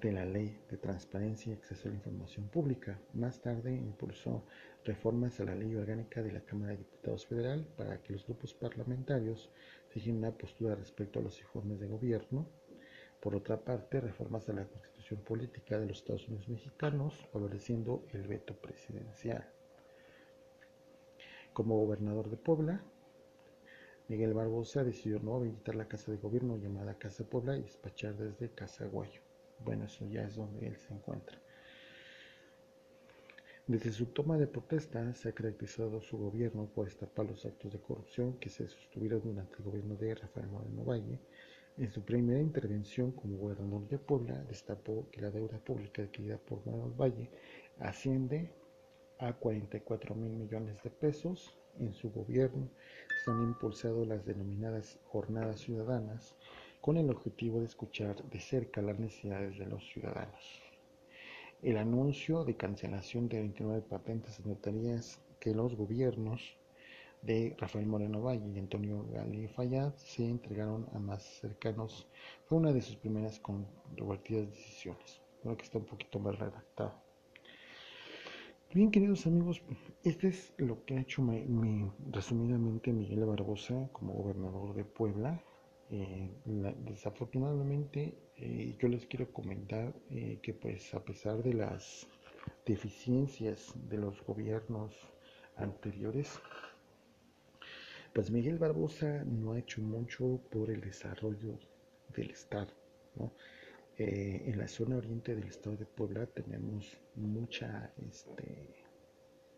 de 0.00 0.12
la 0.12 0.24
Ley 0.24 0.60
de 0.70 0.76
Transparencia 0.76 1.50
y 1.50 1.56
Acceso 1.56 1.88
a 1.88 1.90
la 1.90 1.96
Información 1.96 2.46
Pública. 2.46 3.00
Más 3.12 3.40
tarde 3.42 3.74
impulsó 3.74 4.44
reformas 4.84 5.40
a 5.40 5.44
la 5.46 5.56
Ley 5.56 5.74
Orgánica 5.74 6.22
de 6.22 6.30
la 6.30 6.44
Cámara 6.44 6.70
de 6.70 6.78
Diputados 6.78 7.26
Federal 7.26 7.66
para 7.76 8.00
que 8.04 8.12
los 8.12 8.24
grupos 8.24 8.54
parlamentarios 8.54 9.50
fijen 9.88 10.18
una 10.18 10.30
postura 10.30 10.76
respecto 10.76 11.18
a 11.18 11.22
los 11.22 11.40
informes 11.40 11.80
de 11.80 11.88
gobierno. 11.88 12.48
Por 13.18 13.34
otra 13.34 13.64
parte, 13.64 14.00
reformas 14.00 14.48
a 14.48 14.52
la 14.52 14.64
Constitución 14.64 14.95
Política 15.14 15.78
de 15.78 15.86
los 15.86 15.98
Estados 15.98 16.26
Unidos 16.26 16.48
Mexicanos, 16.48 17.14
favoreciendo 17.32 18.04
el 18.12 18.26
veto 18.26 18.54
presidencial. 18.56 19.48
Como 21.52 21.78
gobernador 21.78 22.28
de 22.28 22.36
Puebla, 22.36 22.82
Miguel 24.08 24.34
Barbosa 24.34 24.82
decidió 24.82 25.20
no 25.20 25.40
visitar 25.40 25.74
la 25.74 25.86
Casa 25.86 26.10
de 26.10 26.18
Gobierno 26.18 26.56
llamada 26.56 26.98
Casa 26.98 27.24
Puebla 27.24 27.56
y 27.56 27.62
despachar 27.62 28.16
desde 28.16 28.50
Casa 28.50 28.86
Guayo. 28.86 29.20
Bueno, 29.64 29.84
eso 29.84 30.04
ya 30.06 30.24
es 30.24 30.34
donde 30.34 30.66
él 30.66 30.76
se 30.76 30.92
encuentra. 30.92 31.40
Desde 33.66 33.90
su 33.90 34.06
toma 34.06 34.38
de 34.38 34.46
protesta 34.46 35.12
se 35.14 35.28
ha 35.28 35.32
caracterizado 35.32 36.00
su 36.00 36.16
gobierno 36.16 36.66
por 36.72 36.84
destapar 36.84 37.26
los 37.26 37.44
actos 37.44 37.72
de 37.72 37.80
corrupción 37.80 38.38
que 38.38 38.48
se 38.48 38.68
sostuvieron 38.68 39.22
durante 39.22 39.56
el 39.58 39.64
gobierno 39.64 39.96
de 39.96 40.14
Rafael 40.14 40.46
Moreno 40.46 40.84
Valle. 40.84 41.18
En 41.78 41.92
su 41.92 42.00
primera 42.02 42.40
intervención 42.40 43.12
como 43.12 43.36
gobernador 43.36 43.86
de 43.88 43.98
Puebla 43.98 44.42
destapó 44.48 45.10
que 45.10 45.20
la 45.20 45.30
deuda 45.30 45.58
pública 45.58 46.00
adquirida 46.00 46.38
por 46.38 46.64
Moreno 46.64 46.90
Valle 46.96 47.28
asciende 47.78 48.50
a 49.18 49.34
44 49.34 50.14
mil 50.14 50.30
millones 50.30 50.82
de 50.82 50.88
pesos. 50.88 51.54
En 51.78 51.92
su 51.92 52.10
gobierno 52.10 52.70
se 53.22 53.30
han 53.30 53.42
impulsado 53.42 54.06
las 54.06 54.24
denominadas 54.24 54.98
jornadas 55.04 55.60
ciudadanas 55.60 56.34
con 56.80 56.96
el 56.96 57.10
objetivo 57.10 57.60
de 57.60 57.66
escuchar 57.66 58.24
de 58.30 58.40
cerca 58.40 58.80
las 58.80 58.98
necesidades 58.98 59.58
de 59.58 59.66
los 59.66 59.84
ciudadanos. 59.86 60.62
El 61.62 61.76
anuncio 61.76 62.44
de 62.44 62.56
cancelación 62.56 63.28
de 63.28 63.40
29 63.40 63.82
patentes 63.82 64.40
en 64.40 64.48
notarías 64.48 65.20
que 65.40 65.54
los 65.54 65.74
gobiernos 65.74 66.56
de 67.22 67.54
Rafael 67.58 67.86
Moreno 67.86 68.22
Valle 68.22 68.48
y 68.54 68.58
Antonio 68.58 69.06
Gali 69.12 69.48
Fayad 69.48 69.94
se 69.96 70.24
entregaron 70.28 70.86
a 70.92 70.98
más 70.98 71.22
cercanos 71.40 72.06
fue 72.46 72.58
una 72.58 72.72
de 72.72 72.82
sus 72.82 72.96
primeras 72.96 73.40
controvertidas 73.40 74.48
decisiones. 74.48 75.20
Creo 75.42 75.56
que 75.56 75.64
está 75.64 75.78
un 75.78 75.86
poquito 75.86 76.18
más 76.18 76.38
redactado. 76.38 76.94
Bien, 78.72 78.90
queridos 78.90 79.26
amigos, 79.26 79.62
este 80.04 80.28
es 80.28 80.52
lo 80.58 80.84
que 80.84 80.96
ha 80.96 81.00
hecho 81.00 81.22
resumidamente 82.10 82.92
Miguel 82.92 83.24
Barbosa 83.24 83.88
como 83.92 84.12
gobernador 84.12 84.74
de 84.74 84.84
Puebla 84.84 85.42
eh, 85.88 86.28
desafortunadamente 86.84 88.18
eh, 88.36 88.76
yo 88.76 88.88
les 88.88 89.06
quiero 89.06 89.32
comentar 89.32 89.94
eh, 90.10 90.40
que 90.42 90.52
pues 90.52 90.92
a 90.94 91.04
pesar 91.04 91.44
de 91.44 91.54
las 91.54 92.08
deficiencias 92.66 93.72
de 93.88 93.98
los 93.98 94.20
gobiernos 94.24 94.92
anteriores, 95.56 96.40
pues 98.16 98.30
Miguel 98.30 98.56
Barbosa 98.56 99.24
no 99.26 99.52
ha 99.52 99.58
hecho 99.58 99.82
mucho 99.82 100.40
por 100.50 100.70
el 100.70 100.80
desarrollo 100.80 101.58
del 102.14 102.30
Estado. 102.30 102.72
en 103.98 104.56
la 104.56 104.68
zona 104.68 104.96
oriente 104.96 105.34
del 105.36 105.48
Estado 105.48 105.76
de 105.76 105.84
Puebla 105.84 106.24
tenemos 106.24 106.96
mucha, 107.14 107.92
este, 108.08 108.74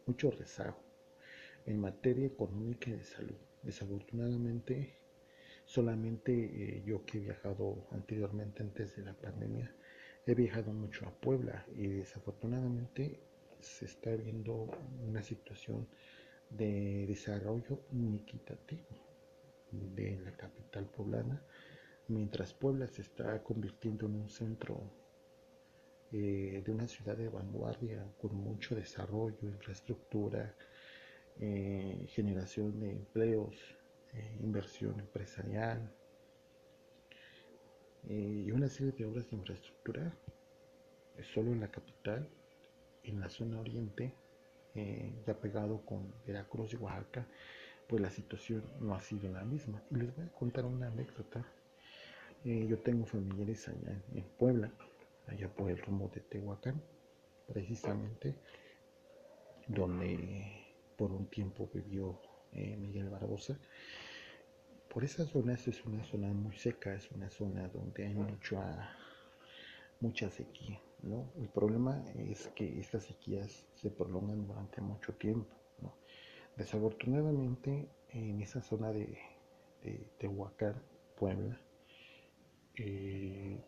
mucho 0.07 0.33
rezago 0.33 0.83
en 1.67 1.79
materia 1.81 2.27
económica 2.27 2.91
y 2.91 2.95
de 2.95 3.05
salud. 3.05 3.39
Desafortunadamente, 3.63 4.99
Solamente 5.65 6.33
eh, 6.33 6.83
yo 6.85 7.05
que 7.05 7.19
he 7.19 7.21
viajado 7.21 7.87
anteriormente, 7.93 8.63
antes 8.63 8.97
de 8.97 9.03
la 9.05 9.13
pandemia, 9.13 9.71
he 10.27 10.35
viajado 10.35 10.73
mucho 10.73 11.07
a 11.07 11.11
Puebla 11.11 11.67
y 11.77 11.87
desafortunadamente 11.89 13.21
se 13.61 13.85
está 13.85 14.17
viendo 14.17 14.71
una 15.07 15.23
situación 15.23 15.87
de 16.51 17.07
desarrollo 17.07 17.81
inequitativo. 17.93 19.09
de 19.71 20.19
la 20.25 20.33
capital 20.33 20.87
poblana, 20.87 21.43
mientras 22.09 22.55
Puebla 22.55 22.87
se 22.87 23.03
está 23.03 23.43
convirtiendo 23.43 24.07
en 24.07 24.15
un 24.15 24.31
centro 24.31 24.81
eh, 26.11 26.63
de 26.65 26.73
una 26.73 26.89
ciudad 26.89 27.17
de 27.19 27.29
vanguardia 27.29 28.03
con 28.17 28.35
mucho 28.35 28.75
desarrollo, 28.75 29.37
infraestructura, 29.43 30.55
eh, 31.39 32.07
generación 32.09 32.81
de 32.81 32.93
empleos, 32.93 33.55
eh, 34.15 34.39
inversión 34.41 34.99
empresarial 35.01 35.95
y 38.09 38.51
una 38.53 38.69
serie 38.69 38.93
de 38.93 39.05
obras 39.05 39.29
de 39.29 39.37
infraestructura 39.37 40.17
solo 41.35 41.53
en 41.53 41.61
la 41.61 41.71
capital, 41.71 42.27
en 43.03 43.21
la 43.21 43.29
zona 43.29 43.61
oriente, 43.61 44.15
ya 45.27 45.35
pegado 45.35 45.85
con 45.85 46.13
Veracruz 46.27 46.73
y 46.73 46.77
Oaxaca, 46.77 47.27
pues 47.89 48.03
la 48.03 48.11
situación 48.11 48.63
no 48.81 48.95
ha 48.95 49.01
sido 49.01 49.31
la 49.33 49.45
misma. 49.45 49.83
Y 49.91 49.97
les 49.97 50.15
voy 50.15 50.27
a 50.27 50.33
contar 50.33 50.65
una 50.65 50.89
anécdota. 50.89 51.45
yo 52.45 52.79
tengo 52.79 53.05
familiares 53.07 53.69
allá 53.69 54.01
en 54.15 54.25
Puebla 54.39 54.71
allá 55.29 55.49
por 55.49 55.71
el 55.71 55.79
rumbo 55.79 56.09
de 56.09 56.21
Tehuacán, 56.21 56.83
precisamente 57.47 58.35
donde 59.67 60.67
por 60.97 61.13
un 61.13 61.27
tiempo 61.27 61.69
vivió 61.73 62.19
eh, 62.53 62.77
Miguel 62.77 63.11
Barbosa. 63.11 63.59
Por 64.89 65.05
esa 65.05 65.27
zona, 65.27 65.53
es 65.53 65.85
una 65.85 66.03
zona 66.05 66.29
muy 66.29 66.57
seca, 66.57 66.95
es 66.95 67.11
una 67.13 67.29
zona 67.31 67.69
donde 67.69 68.07
hay 68.07 68.15
mucha, 68.15 68.97
mucha 70.01 70.31
sequía. 70.31 70.81
¿No? 71.03 71.31
El 71.37 71.49
problema 71.49 72.05
es 72.17 72.49
que 72.49 72.79
estas 72.81 73.05
sequías 73.05 73.67
se 73.75 73.91
prolongan 73.91 74.47
durante 74.47 74.81
mucho 74.81 75.15
tiempo. 75.15 75.59
Desafortunadamente, 76.57 77.89
en 78.11 78.41
esa 78.41 78.61
zona 78.61 78.93
de, 78.93 79.17
Tehuacán, 80.19 80.75
Puebla, 81.17 81.57
eh, 82.75 83.61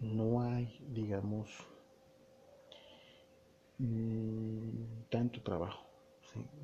no 0.00 0.42
hay, 0.42 0.84
digamos, 0.90 1.48
mm, 3.78 5.08
tanto 5.08 5.42
trabajo. 5.42 5.86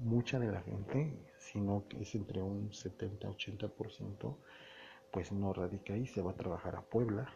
Mucha 0.00 0.38
de 0.38 0.52
la 0.52 0.61
gente, 0.61 1.16
sino 1.38 1.87
que 1.88 2.02
es 2.02 2.14
entre 2.14 2.42
un 2.42 2.71
70-80%, 2.71 4.37
pues 5.11 5.33
no 5.33 5.52
radica 5.54 5.95
ahí, 5.95 6.07
se 6.07 6.21
va 6.21 6.33
a 6.33 6.37
trabajar 6.37 6.76
a 6.76 6.83
Puebla, 6.83 7.33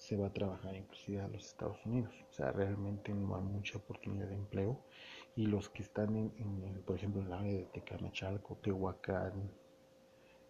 se 0.00 0.16
va 0.16 0.28
a 0.28 0.32
trabajar 0.32 0.74
inclusive 0.74 1.20
a 1.20 1.28
los 1.28 1.44
Estados 1.44 1.84
Unidos. 1.84 2.14
O 2.30 2.32
sea, 2.32 2.50
realmente 2.52 3.12
no 3.12 3.36
hay 3.36 3.42
mucha 3.42 3.76
oportunidad 3.76 4.28
de 4.28 4.34
empleo. 4.34 4.80
Y 5.36 5.46
los 5.46 5.68
que 5.68 5.82
están, 5.82 6.16
en, 6.16 6.82
por 6.86 6.96
ejemplo, 6.96 7.20
en 7.20 7.26
el 7.26 7.32
área 7.34 7.52
de 7.52 7.64
Tecamachalco, 7.66 8.56
Tehuacán, 8.62 9.50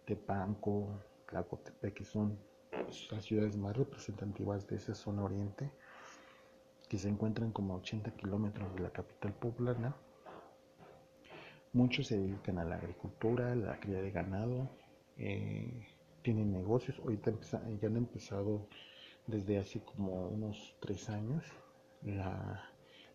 Tepanco, 0.05 1.01
Tlacotepec, 1.27 1.93
que 1.93 2.05
son 2.05 2.39
las 3.11 3.25
ciudades 3.25 3.57
más 3.57 3.75
representativas 3.75 4.67
de 4.67 4.77
esa 4.77 4.95
zona 4.95 5.23
oriente, 5.23 5.69
que 6.87 6.97
se 6.97 7.09
encuentran 7.09 7.51
como 7.51 7.73
a 7.73 7.77
80 7.77 8.15
kilómetros 8.15 8.73
de 8.73 8.79
la 8.79 8.89
capital 8.91 9.33
poblana. 9.33 9.97
Muchos 11.73 12.07
se 12.07 12.17
dedican 12.17 12.57
a 12.57 12.63
la 12.63 12.75
agricultura, 12.75 13.53
la 13.53 13.77
cría 13.81 14.01
de 14.01 14.11
ganado, 14.11 14.69
eh, 15.17 15.87
tienen 16.21 16.53
negocios. 16.53 16.97
Ahorita 16.99 17.33
ya 17.81 17.87
han 17.87 17.97
empezado 17.97 18.69
desde 19.27 19.57
hace 19.59 19.81
como 19.81 20.27
unos 20.29 20.75
tres 20.79 21.09
años 21.09 21.43
el 22.03 22.21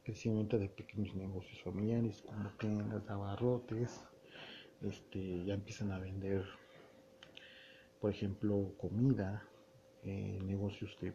crecimiento 0.05 0.59
de 0.59 0.69
pequeños 0.69 1.15
negocios 1.15 1.61
familiares 1.63 2.23
como 2.23 2.51
tiendas, 2.51 3.09
abarrotes, 3.11 4.01
este, 4.83 5.45
ya 5.45 5.55
empiezan 5.55 5.91
a 5.91 5.99
vender 5.99 6.45
por 8.01 8.11
ejemplo, 8.11 8.75
comida, 8.77 9.43
eh, 10.05 10.39
negocios 10.45 10.97
de 11.01 11.13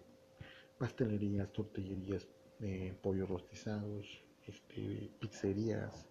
pastelerías, 0.77 1.51
tortillerías, 1.53 2.27
eh, 2.59 2.93
pollos 3.01 3.29
rostizados, 3.29 4.23
este, 4.45 5.09
pizzerías. 5.19 6.07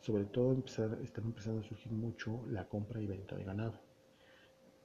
Sobre 0.00 0.24
todo 0.24 0.52
empezar, 0.52 0.98
están 1.02 1.24
empezando 1.24 1.60
a 1.60 1.64
surgir 1.64 1.92
mucho 1.92 2.44
la 2.48 2.68
compra 2.68 3.00
y 3.00 3.06
venta 3.06 3.36
de 3.36 3.44
ganado, 3.44 3.80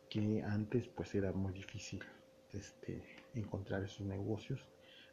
que 0.10 0.44
antes 0.44 0.88
pues 0.90 1.16
era 1.16 1.32
muy 1.32 1.54
difícil 1.54 2.04
este, 2.52 3.04
encontrar 3.34 3.84
esos 3.84 4.06
negocios. 4.06 4.60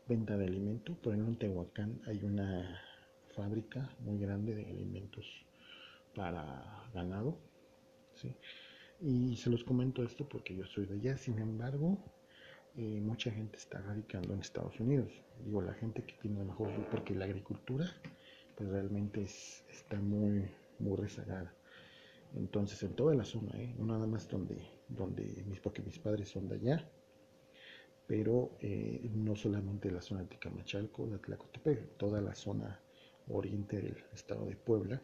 Venta 0.07 0.37
de 0.37 0.46
alimentos, 0.46 0.96
por 0.98 1.14
ejemplo 1.14 1.33
en 1.33 1.38
Tehuacán 1.38 2.00
hay 2.07 2.22
una 2.22 2.79
fábrica 3.35 3.90
muy 4.00 4.18
grande 4.18 4.55
de 4.55 4.66
alimentos 4.66 5.27
para 6.14 6.88
ganado. 6.92 7.38
¿sí? 8.14 8.35
Y 9.00 9.37
se 9.37 9.50
los 9.50 9.64
comento 9.64 10.03
esto 10.03 10.29
porque 10.29 10.55
yo 10.55 10.64
soy 10.66 10.87
de 10.87 10.94
allá, 10.94 11.16
sin 11.16 11.38
embargo, 11.38 11.98
eh, 12.77 13.00
mucha 13.00 13.31
gente 13.31 13.57
está 13.57 13.81
radicando 13.81 14.35
en 14.35 14.40
Estados 14.40 14.79
Unidos. 14.81 15.12
Digo, 15.44 15.62
la 15.62 15.74
gente 15.74 16.03
que 16.05 16.14
tiene 16.14 16.40
a 16.40 16.44
mejor, 16.44 16.70
porque 16.90 17.14
la 17.14 17.24
agricultura, 17.24 17.87
pues 18.57 18.68
realmente 18.68 19.22
está 19.22 20.00
muy, 20.00 20.48
muy 20.79 20.96
rezagada. 20.96 21.53
Entonces, 22.35 22.83
en 22.83 22.94
toda 22.94 23.14
la 23.14 23.24
zona, 23.24 23.53
¿eh? 23.61 23.74
no 23.79 23.87
nada 23.87 24.07
más 24.07 24.29
donde, 24.29 24.57
donde 24.88 25.44
mis, 25.46 25.61
porque 25.61 25.83
mis 25.83 25.98
padres 25.98 26.29
son 26.29 26.48
de 26.48 26.57
allá, 26.57 26.88
pero 28.07 28.51
eh, 28.61 29.09
no 29.14 29.35
solamente 29.37 29.90
la 29.90 30.03
zona 30.03 30.23
de 30.23 30.29
Ticamachalco, 30.29 31.07
de 31.07 31.19
Tlacotepec, 31.19 31.97
toda 31.97 32.21
la 32.21 32.35
zona 32.35 32.81
oriente 33.29 33.81
del 33.81 34.05
estado 34.12 34.47
de 34.47 34.57
Puebla, 34.57 35.03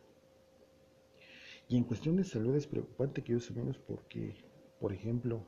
y 1.68 1.76
en 1.76 1.84
cuestión 1.84 2.16
de 2.16 2.24
salud 2.24 2.56
es 2.56 2.66
preocupante, 2.66 3.22
queridos 3.22 3.48
amigos, 3.50 3.78
porque, 3.78 4.34
por 4.80 4.92
ejemplo, 4.92 5.46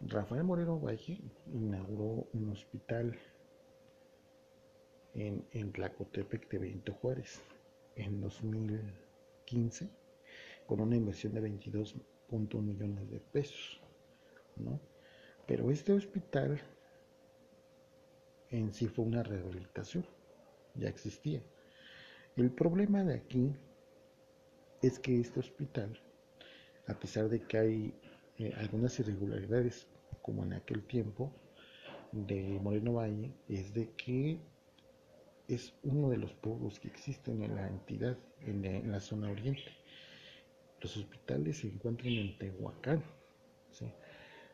Rafael 0.00 0.44
Moreno 0.44 0.80
Valle 0.80 1.20
inauguró 1.52 2.26
un 2.32 2.48
hospital 2.48 3.18
en, 5.12 5.44
en 5.50 5.72
Tlacotepec 5.72 6.48
de 6.48 6.58
Benito 6.58 6.94
Juárez 6.94 7.42
en 7.96 8.18
2015 8.22 9.90
con 10.66 10.80
una 10.80 10.96
inversión 10.96 11.34
de 11.34 11.42
22.1 11.42 12.62
millones 12.62 13.10
de 13.10 13.20
pesos, 13.20 13.82
¿no? 14.56 14.80
Pero 15.50 15.68
este 15.72 15.92
hospital 15.92 16.60
en 18.50 18.72
sí 18.72 18.86
fue 18.86 19.04
una 19.04 19.24
rehabilitación, 19.24 20.06
ya 20.76 20.88
existía. 20.88 21.42
El 22.36 22.52
problema 22.52 23.02
de 23.02 23.14
aquí 23.14 23.52
es 24.80 25.00
que 25.00 25.18
este 25.18 25.40
hospital, 25.40 26.00
a 26.86 26.94
pesar 26.94 27.28
de 27.28 27.40
que 27.40 27.58
hay 27.58 27.94
eh, 28.38 28.54
algunas 28.58 28.96
irregularidades, 29.00 29.88
como 30.22 30.44
en 30.44 30.52
aquel 30.52 30.84
tiempo 30.84 31.32
de 32.12 32.60
Moreno 32.62 32.92
Valle, 32.92 33.32
es 33.48 33.74
de 33.74 33.90
que 33.96 34.38
es 35.48 35.74
uno 35.82 36.10
de 36.10 36.18
los 36.18 36.32
pueblos 36.32 36.78
que 36.78 36.86
existen 36.86 37.42
en 37.42 37.56
la 37.56 37.66
entidad, 37.66 38.16
en 38.42 38.92
la, 38.92 39.00
zona 39.00 39.28
oriente. 39.28 39.72
Los 40.80 40.96
hospitales 40.96 41.58
se 41.58 41.66
encuentran 41.66 42.12
en 42.12 42.38
Tehuacán. 42.38 43.02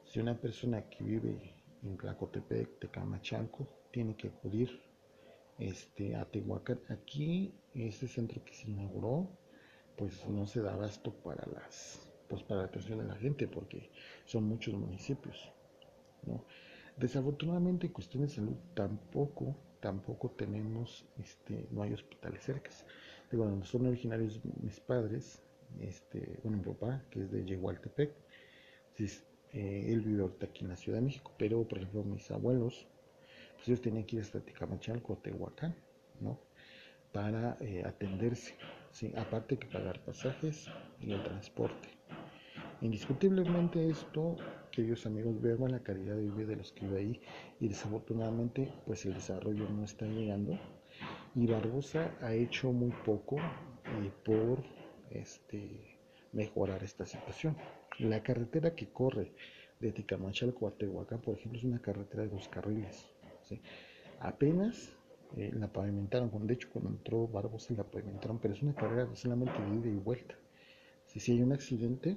Si 0.07 0.21
una 0.21 0.41
persona 0.41 0.89
que 0.89 1.05
vive 1.05 1.55
en 1.83 1.97
Tlacotepec, 1.97 2.79
Tecamachalco, 2.79 3.69
tiene 3.91 4.17
que 4.17 4.29
acudir 4.29 4.81
este, 5.59 6.15
a 6.15 6.25
Tehuacán, 6.25 6.81
aquí, 6.89 7.53
este 7.75 8.07
centro 8.07 8.43
que 8.45 8.55
se 8.55 8.71
inauguró, 8.71 9.29
pues 9.97 10.27
no 10.29 10.47
se 10.47 10.61
da 10.61 10.75
abasto 10.75 11.13
para 11.13 11.47
las 11.53 12.03
pues 12.29 12.43
para 12.43 12.63
la 12.63 12.67
atención 12.67 12.99
de 12.99 13.05
la 13.05 13.15
gente 13.17 13.47
porque 13.47 13.91
son 14.25 14.45
muchos 14.45 14.75
municipios 14.75 15.53
¿no? 16.25 16.45
desafortunadamente 16.97 17.87
en 17.87 17.93
cuestiones 17.93 18.31
de 18.31 18.37
salud 18.37 18.57
tampoco 18.75 19.57
tampoco 19.81 20.31
tenemos 20.31 21.07
este 21.19 21.69
no 21.71 21.83
hay 21.83 21.93
hospitales 21.93 22.43
cercas 22.43 22.85
de 23.31 23.39
cuando 23.39 23.65
son 23.65 23.87
originarios 23.87 24.41
mis 24.61 24.81
padres 24.81 25.43
este 25.81 26.39
bueno 26.43 26.59
mi 26.59 26.65
papá 26.65 27.05
que 27.11 27.23
es 27.23 27.31
de 27.31 27.45
Yehualtepec 27.45 28.13
eh, 29.53 29.87
él 29.89 30.01
vive 30.01 30.23
ahorita 30.23 30.47
aquí 30.47 30.65
en 30.65 30.71
la 30.71 30.77
Ciudad 30.77 30.99
de 30.99 31.05
México 31.05 31.33
pero 31.39 31.67
por 31.67 31.79
ejemplo 31.79 32.05
mis 32.05 32.31
abuelos 32.31 32.87
pues 33.57 33.69
ellos 33.69 33.81
tenían 33.81 34.05
que 34.05 34.17
ir 34.17 34.23
hasta 34.23 34.41
Ticamachalco 34.41 35.15
o 35.15 35.17
Tehuacán 35.17 35.75
no 36.21 36.39
para 37.13 37.57
eh, 37.61 37.83
atenderse 37.85 38.55
Sí, 38.97 39.13
aparte 39.15 39.59
que 39.59 39.67
pagar 39.67 40.01
pasajes 40.07 40.71
y 41.03 41.13
el 41.13 41.23
transporte. 41.23 41.91
Indiscutiblemente 42.81 43.91
esto, 43.91 44.37
queridos 44.73 45.05
amigos, 45.05 45.39
vean 45.43 45.71
la 45.71 45.81
calidad 45.81 46.17
de 46.17 46.31
vida 46.31 46.47
de 46.47 46.57
los 46.57 46.73
que 46.73 46.87
viven 46.87 46.99
ahí 46.99 47.21
y 47.61 47.69
desafortunadamente 47.69 48.73
pues 48.87 49.05
el 49.05 49.13
desarrollo 49.13 49.69
no 49.69 49.85
está 49.85 50.07
llegando 50.07 50.59
y 51.35 51.47
Barbosa 51.47 52.11
ha 52.23 52.33
hecho 52.33 52.73
muy 52.73 52.91
poco 53.05 53.37
eh, 53.37 54.11
por 54.25 54.65
este, 55.11 55.99
mejorar 56.33 56.83
esta 56.83 57.05
situación. 57.05 57.55
La 57.99 58.23
carretera 58.23 58.75
que 58.75 58.89
corre 58.89 59.33
de 59.81 59.93
Ticamachalco 59.93 60.69
a 60.69 60.73
Tehuacán, 60.73 61.21
por 61.21 61.37
ejemplo, 61.37 61.59
es 61.59 61.65
una 61.65 61.81
carretera 61.81 62.25
de 62.25 62.29
dos 62.29 62.49
carriles. 62.49 63.07
Apenas 64.21 64.93
eh, 65.37 65.51
la 65.55 65.73
pavimentaron, 65.73 66.31
de 66.47 66.55
hecho 66.55 66.69
cuando 66.73 66.91
entró 66.91 67.27
Barbosa 67.27 67.75
la 67.75 67.85
pavimentaron, 67.85 68.39
pero 68.39 68.55
es 68.55 68.63
una 68.63 68.75
carrera 68.75 69.09
solamente 69.15 69.55
de 69.63 69.77
ida 69.77 69.89
y 69.89 69.97
vuelta. 69.97 70.35
si 71.07 71.33
hay 71.33 71.43
un 71.43 71.53
accidente 71.53 72.17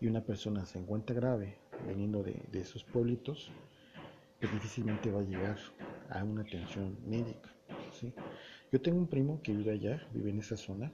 y 0.00 0.06
una 0.06 0.24
persona 0.24 0.64
se 0.66 0.78
encuentra 0.78 1.14
grave 1.14 1.58
veniendo 1.86 2.22
de, 2.22 2.42
esos 2.52 2.84
pueblitos, 2.84 3.50
pues 4.40 4.52
difícilmente 4.52 5.10
va 5.10 5.20
a 5.20 5.24
llegar 5.24 5.58
a 6.08 6.24
una 6.24 6.42
atención 6.42 6.98
médica. 7.06 7.50
¿sí? 7.92 8.12
Yo 8.72 8.80
tengo 8.80 8.98
un 8.98 9.06
primo 9.06 9.40
que 9.42 9.52
vive 9.52 9.72
allá, 9.72 10.08
vive 10.12 10.30
en 10.30 10.38
esa 10.38 10.56
zona, 10.56 10.92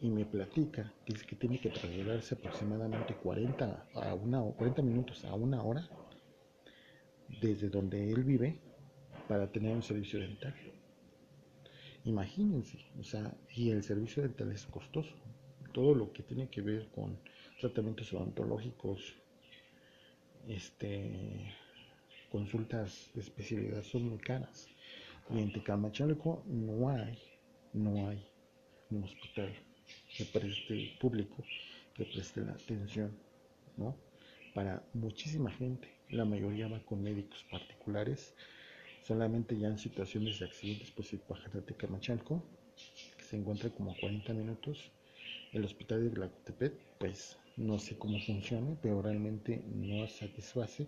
y 0.00 0.10
me 0.10 0.24
platica 0.24 0.92
dice 1.06 1.26
que 1.26 1.36
tiene 1.36 1.60
que 1.60 1.70
trasladarse 1.70 2.34
aproximadamente 2.34 3.14
40 3.14 3.88
a 3.94 4.14
una 4.14 4.40
40 4.42 4.82
minutos 4.82 5.24
a 5.24 5.34
una 5.34 5.62
hora 5.62 5.88
desde 7.40 7.68
donde 7.68 8.12
él 8.12 8.22
vive 8.22 8.60
para 9.28 9.50
tener 9.50 9.74
un 9.74 9.82
servicio 9.82 10.18
dental. 10.20 10.54
Imagínense, 12.04 12.78
o 12.98 13.02
sea, 13.02 13.36
y 13.54 13.70
el 13.70 13.82
servicio 13.82 14.22
dental 14.22 14.50
es 14.52 14.64
costoso. 14.66 15.14
Todo 15.72 15.94
lo 15.94 16.12
que 16.12 16.22
tiene 16.22 16.48
que 16.48 16.62
ver 16.62 16.88
con 16.88 17.18
tratamientos 17.60 18.12
odontológicos, 18.14 19.14
este, 20.46 21.52
consultas 22.30 23.10
de 23.14 23.20
especialidad 23.20 23.82
son 23.82 24.08
muy 24.08 24.18
caras. 24.18 24.68
Y 25.28 25.38
en 25.40 25.52
Tecamachalco 25.52 26.42
no 26.46 26.88
hay, 26.88 27.18
no 27.74 28.08
hay 28.08 28.26
un 28.90 29.04
hospital 29.04 29.52
que 30.16 30.24
preste 30.24 30.96
público, 31.00 31.44
que 31.94 32.04
preste 32.04 32.40
la 32.40 32.52
atención, 32.52 33.16
¿no? 33.76 33.96
Para 34.54 34.82
muchísima 34.94 35.50
gente. 35.50 35.88
La 36.10 36.24
mayoría 36.24 36.68
va 36.68 36.80
con 36.84 37.02
médicos 37.02 37.44
particulares 37.50 38.34
solamente 39.08 39.58
ya 39.58 39.68
en 39.68 39.78
situaciones 39.78 40.38
de 40.38 40.44
accidentes, 40.44 40.90
pues 40.90 41.14
ir 41.14 41.22
a 41.30 41.60
Tecamachalco, 41.62 42.42
que 43.16 43.24
se 43.24 43.36
encuentra 43.36 43.70
como 43.70 43.92
a 43.92 43.96
40 43.96 44.34
minutos. 44.34 44.90
El 45.52 45.64
hospital 45.64 46.04
de 46.04 46.10
Tlacotepec, 46.10 46.74
pues 46.98 47.38
no 47.56 47.78
sé 47.78 47.96
cómo 47.96 48.20
funciona, 48.20 48.76
pero 48.82 49.00
realmente 49.00 49.62
no 49.66 50.06
satisface 50.08 50.86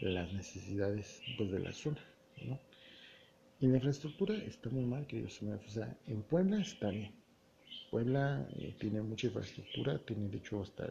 las 0.00 0.32
necesidades 0.32 1.20
pues, 1.36 1.50
de 1.50 1.58
la 1.58 1.72
zona. 1.72 2.00
¿no? 2.46 2.58
Y 3.60 3.66
la 3.66 3.76
infraestructura 3.76 4.34
está 4.36 4.70
muy 4.70 4.86
mal, 4.86 5.06
queridos 5.06 5.40
amigos. 5.42 5.66
O 5.66 5.70
sea, 5.70 5.98
en 6.06 6.22
Puebla 6.22 6.62
está 6.62 6.88
bien. 6.88 7.12
Puebla 7.94 8.44
eh, 8.56 8.74
tiene 8.76 9.00
mucha 9.02 9.28
infraestructura, 9.28 10.04
tiene 10.04 10.28
de 10.28 10.38
hecho 10.38 10.60
hasta, 10.60 10.90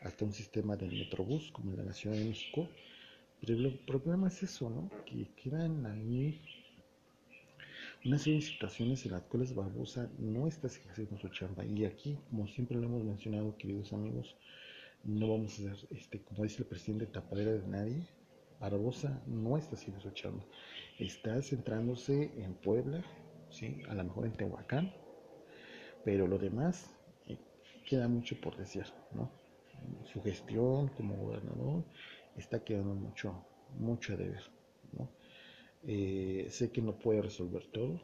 hasta 0.00 0.24
un 0.24 0.32
sistema 0.32 0.74
del 0.74 0.90
Metrobús, 0.90 1.50
como 1.52 1.74
en 1.74 1.84
la 1.84 1.92
Ciudad 1.92 2.16
de 2.16 2.24
México 2.24 2.66
pero 3.40 3.58
el 3.58 3.78
problema 3.80 4.28
es 4.28 4.42
eso, 4.42 4.70
¿no? 4.70 4.90
Que 5.04 5.28
quedan 5.36 5.84
ahí 5.84 6.40
una 8.06 8.18
serie 8.18 8.38
de 8.38 8.46
situaciones 8.46 9.04
en 9.04 9.12
las 9.12 9.22
cuales 9.24 9.54
Barbosa 9.54 10.10
no 10.18 10.46
está 10.46 10.68
haciendo 10.68 11.18
su 11.18 11.28
chamba. 11.28 11.62
Y 11.62 11.84
aquí, 11.84 12.16
como 12.30 12.48
siempre 12.48 12.78
lo 12.78 12.84
hemos 12.84 13.04
mencionado, 13.04 13.54
queridos 13.58 13.92
amigos, 13.92 14.34
no 15.04 15.28
vamos 15.28 15.52
a 15.52 15.76
ser, 15.76 15.76
este, 15.90 16.22
como 16.22 16.44
dice 16.44 16.62
el 16.62 16.68
presidente, 16.68 17.04
tapadera 17.04 17.52
de 17.52 17.68
nadie. 17.68 18.06
Barbosa 18.60 19.22
no 19.26 19.58
está 19.58 19.76
haciendo 19.76 20.00
su 20.00 20.10
chamba. 20.12 20.42
Está 20.98 21.42
centrándose 21.42 22.30
en 22.38 22.54
Puebla, 22.54 23.04
¿sí? 23.50 23.82
a 23.90 23.94
lo 23.94 24.04
mejor 24.04 24.24
en 24.24 24.32
Tehuacán, 24.32 25.03
pero 26.04 26.26
lo 26.26 26.38
demás 26.38 26.90
eh, 27.26 27.38
queda 27.86 28.08
mucho 28.08 28.40
por 28.40 28.56
decir, 28.56 28.84
¿no? 29.12 29.30
Su 30.04 30.22
gestión 30.22 30.88
como 30.88 31.16
gobernador 31.16 31.84
está 32.36 32.62
quedando 32.64 32.94
mucho, 32.94 33.44
mucho 33.78 34.14
a 34.14 34.16
deber. 34.16 34.42
¿no? 34.92 35.08
Eh, 35.86 36.46
sé 36.50 36.70
que 36.70 36.80
no 36.80 36.98
puede 36.98 37.22
resolver 37.22 37.66
todo, 37.66 38.00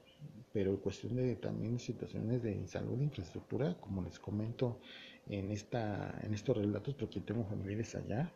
pero 0.52 0.70
en 0.70 0.76
cuestión 0.78 1.16
de 1.16 1.36
también 1.36 1.78
situaciones 1.78 2.42
de 2.42 2.66
salud 2.66 3.00
e 3.00 3.04
infraestructura, 3.04 3.74
como 3.80 4.02
les 4.02 4.18
comento 4.18 4.80
en, 5.28 5.50
esta, 5.50 6.18
en 6.22 6.34
estos 6.34 6.56
relatos, 6.56 6.94
porque 6.94 7.20
tengo 7.20 7.44
familiares 7.44 7.94
allá, 7.94 8.30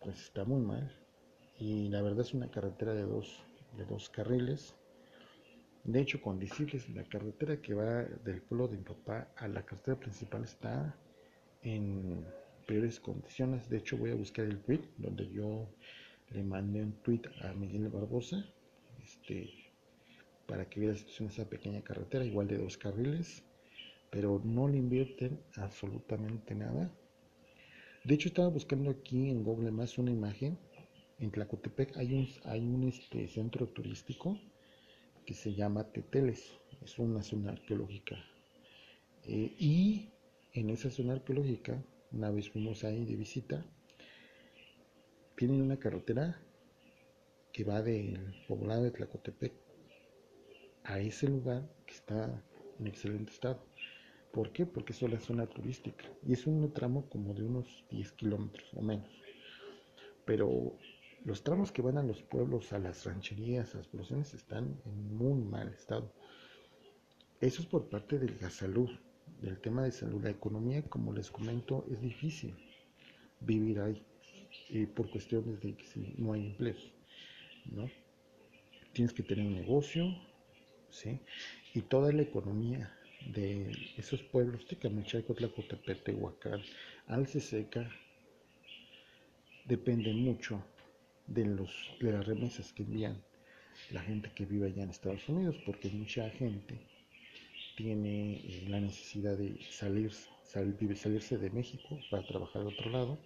pues 0.00 0.20
está 0.20 0.44
muy 0.44 0.60
mal. 0.60 0.90
Y 1.58 1.88
la 1.88 2.02
verdad 2.02 2.20
es 2.20 2.34
una 2.34 2.50
carretera 2.50 2.94
de 2.94 3.02
dos, 3.02 3.42
de 3.76 3.84
dos 3.86 4.08
carriles. 4.10 4.76
De 5.88 6.02
hecho, 6.02 6.20
con 6.20 6.38
decirles, 6.38 6.86
la 6.90 7.02
carretera 7.04 7.62
que 7.62 7.72
va 7.72 8.02
del 8.22 8.42
pueblo 8.42 8.68
de 8.68 8.76
mi 8.76 8.84
papá 8.84 9.32
a 9.36 9.48
la 9.48 9.64
carretera 9.64 9.98
principal 9.98 10.44
está 10.44 10.94
en 11.62 12.26
peores 12.66 13.00
condiciones. 13.00 13.70
De 13.70 13.78
hecho, 13.78 13.96
voy 13.96 14.10
a 14.10 14.14
buscar 14.14 14.44
el 14.44 14.60
tweet 14.60 14.82
donde 14.98 15.26
yo 15.30 15.66
le 16.28 16.44
mandé 16.44 16.82
un 16.82 16.92
tweet 17.02 17.22
a 17.40 17.54
Miguel 17.54 17.88
Barbosa 17.88 18.44
este, 19.02 19.48
para 20.46 20.68
que 20.68 20.78
vea 20.78 20.90
la 20.90 20.94
situación 20.94 21.28
de 21.28 21.34
esa 21.36 21.48
pequeña 21.48 21.80
carretera, 21.80 22.22
igual 22.22 22.48
de 22.48 22.58
dos 22.58 22.76
carriles, 22.76 23.42
pero 24.10 24.42
no 24.44 24.68
le 24.68 24.76
invierten 24.76 25.40
absolutamente 25.56 26.54
nada. 26.54 26.92
De 28.04 28.12
hecho, 28.12 28.28
estaba 28.28 28.48
buscando 28.48 28.90
aquí 28.90 29.30
en 29.30 29.42
Google 29.42 29.70
más 29.70 29.96
una 29.96 30.10
imagen. 30.10 30.58
En 31.18 31.30
Tlacotepec 31.30 31.96
hay 31.96 32.12
un, 32.12 32.28
hay 32.44 32.60
un 32.60 32.88
este, 32.88 33.26
centro 33.26 33.66
turístico 33.68 34.38
que 35.28 35.34
se 35.34 35.52
llama 35.52 35.92
Teteles, 35.92 36.58
es 36.82 36.98
una 36.98 37.22
zona 37.22 37.52
arqueológica. 37.52 38.16
Eh, 39.24 39.54
y 39.58 40.08
en 40.54 40.70
esa 40.70 40.88
zona 40.88 41.12
arqueológica 41.12 41.84
una 42.12 42.30
vez 42.30 42.48
fuimos 42.48 42.82
ahí 42.82 43.04
de 43.04 43.14
visita, 43.14 43.62
tienen 45.36 45.60
una 45.60 45.78
carretera 45.78 46.40
que 47.52 47.62
va 47.62 47.82
del 47.82 48.42
poblado 48.48 48.84
de 48.84 48.90
Tlacotepec 48.90 49.52
a 50.84 50.98
ese 50.98 51.28
lugar 51.28 51.70
que 51.84 51.92
está 51.92 52.42
en 52.80 52.86
excelente 52.86 53.30
estado. 53.30 53.62
¿Por 54.32 54.50
qué? 54.50 54.64
Porque 54.64 54.94
es 54.94 55.02
la 55.02 55.20
zona 55.20 55.46
turística 55.46 56.06
y 56.26 56.32
es 56.32 56.46
un 56.46 56.72
tramo 56.72 57.06
como 57.10 57.34
de 57.34 57.42
unos 57.42 57.84
10 57.90 58.12
kilómetros 58.12 58.72
o 58.72 58.80
menos. 58.80 59.10
Pero 60.24 60.78
los 61.28 61.42
tramos 61.42 61.70
que 61.70 61.82
van 61.82 61.98
a 61.98 62.02
los 62.02 62.22
pueblos, 62.22 62.72
a 62.72 62.78
las 62.78 63.04
rancherías, 63.04 63.74
a 63.74 63.78
las 63.78 63.86
poblaciones 63.86 64.32
están 64.32 64.80
en 64.86 65.14
muy 65.14 65.42
mal 65.42 65.68
estado. 65.68 66.10
Eso 67.38 67.60
es 67.60 67.68
por 67.68 67.90
parte 67.90 68.18
de 68.18 68.34
la 68.40 68.48
salud, 68.48 68.88
del 69.42 69.60
tema 69.60 69.84
de 69.84 69.92
salud. 69.92 70.24
La 70.24 70.30
economía, 70.30 70.82
como 70.88 71.12
les 71.12 71.30
comento, 71.30 71.84
es 71.92 72.00
difícil 72.00 72.54
vivir 73.40 73.78
ahí 73.78 74.02
y 74.70 74.86
por 74.86 75.10
cuestiones 75.10 75.60
de 75.60 75.76
que 75.76 75.84
si 75.84 76.14
no 76.16 76.32
hay 76.32 76.46
empleos, 76.46 76.90
¿no? 77.66 77.90
Tienes 78.94 79.12
que 79.12 79.22
tener 79.22 79.46
un 79.46 79.54
negocio, 79.54 80.06
¿sí? 80.88 81.20
Y 81.74 81.82
toda 81.82 82.10
la 82.10 82.22
economía 82.22 82.90
de 83.34 83.70
esos 83.98 84.22
pueblos, 84.22 84.66
Tecamachalco, 84.66 85.34
Tlacotepec, 85.34 86.04
Tehuacán, 86.04 86.62
Alceseca, 87.06 87.86
depende 89.66 90.14
mucho 90.14 90.64
de, 91.28 91.44
los, 91.44 91.70
de 92.00 92.12
las 92.12 92.26
remesas 92.26 92.72
que 92.72 92.82
envían 92.82 93.22
la 93.90 94.02
gente 94.02 94.30
que 94.34 94.44
vive 94.44 94.66
allá 94.66 94.82
en 94.82 94.90
Estados 94.90 95.28
Unidos, 95.28 95.56
porque 95.64 95.88
mucha 95.90 96.28
gente 96.30 96.80
tiene 97.76 98.38
eh, 98.38 98.64
la 98.68 98.80
necesidad 98.80 99.36
de 99.36 99.58
salir, 99.70 100.12
salirse 100.96 101.38
de 101.38 101.50
México 101.50 101.98
para 102.10 102.26
trabajar 102.26 102.62
al 102.62 102.68
otro 102.68 102.90
lado 102.90 103.18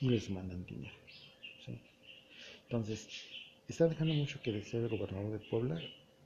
y 0.00 0.08
les 0.08 0.30
mandan 0.30 0.64
dinero. 0.64 0.94
Entonces, 2.62 3.08
está 3.66 3.88
dejando 3.88 4.14
mucho 4.14 4.40
que 4.42 4.52
desear 4.52 4.84
el 4.84 4.88
gobernador 4.90 5.32
de 5.32 5.46
Puebla, 5.50 5.80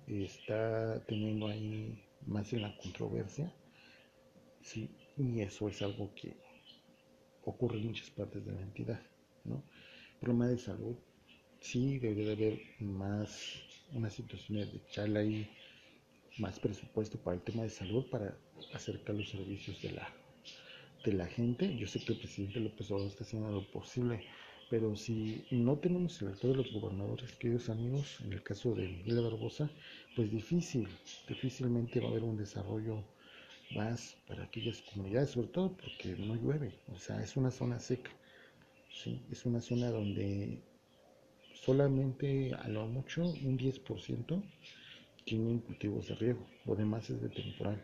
está 0.07 1.03
teniendo 1.07 1.49
ahí 1.49 1.99
más 2.27 2.53
en 2.53 2.63
la 2.63 2.77
controversia, 2.77 3.51
¿sí? 4.61 4.91
y 5.17 5.41
eso 5.41 5.69
es 5.69 5.81
algo 5.81 6.15
que 6.15 6.37
ocurre 7.45 7.79
en 7.79 7.87
muchas 7.87 8.11
partes 8.11 8.45
de 8.45 8.53
la 8.53 8.61
entidad. 8.61 9.01
¿no? 9.45 9.63
Problema 10.25 10.49
de 10.49 10.57
salud, 10.57 10.97
sí, 11.61 11.99
debería 11.99 12.29
de 12.29 12.33
haber 12.33 12.63
más 12.81 13.61
una 13.93 14.09
situación 14.09 14.61
de 14.61 14.81
charla 14.91 15.21
ahí 15.21 15.47
más 16.39 16.59
presupuesto 16.59 17.19
para 17.19 17.37
el 17.37 17.43
tema 17.43 17.65
de 17.65 17.69
salud 17.69 18.07
para 18.11 18.35
acercar 18.73 19.17
los 19.17 19.29
servicios 19.29 19.83
de 19.83 19.91
la, 19.91 20.09
de 21.05 21.13
la 21.13 21.27
gente. 21.27 21.77
Yo 21.77 21.87
sé 21.87 22.03
que 22.03 22.15
el 22.15 22.21
presidente 22.21 22.59
López 22.59 22.91
Obrador 22.91 23.11
está 23.11 23.25
haciendo 23.25 23.51
lo 23.51 23.71
posible, 23.71 24.25
pero 24.71 24.97
si 24.97 25.45
no 25.51 25.77
tenemos 25.77 26.23
el 26.23 26.29
actor 26.29 26.53
de 26.53 26.57
los 26.57 26.73
gobernadores, 26.73 27.31
queridos 27.33 27.69
amigos, 27.69 28.19
en 28.25 28.33
el 28.33 28.43
caso 28.43 28.75
de 28.75 28.89
Miguel 28.89 29.21
Barbosa, 29.21 29.69
pues 30.17 30.31
difícil, 30.31 30.89
difícilmente 31.29 32.01
va 32.01 32.07
a 32.07 32.11
haber 32.13 32.23
un 32.23 32.39
desarrollo 32.39 33.05
más 33.77 34.17
para 34.27 34.45
aquellas 34.45 34.81
comunidades, 34.81 35.33
sobre 35.33 35.49
todo 35.49 35.77
porque 35.77 36.17
no 36.17 36.35
llueve, 36.35 36.73
o 36.95 36.99
sea, 36.99 37.23
es 37.23 37.37
una 37.37 37.51
zona 37.51 37.79
seca, 37.79 38.11
¿sí? 38.95 39.21
es 39.31 39.45
una 39.45 39.61
zona 39.61 39.91
donde 39.91 40.63
solamente 41.53 42.55
a 42.55 42.69
lo 42.69 42.87
mucho 42.87 43.23
un 43.23 43.59
10% 43.59 44.43
tienen 45.25 45.59
cultivos 45.61 46.09
de 46.09 46.15
riego, 46.17 46.47
lo 46.67 46.75
demás 46.77 47.09
es 47.11 47.21
de 47.21 47.29
temporal. 47.29 47.83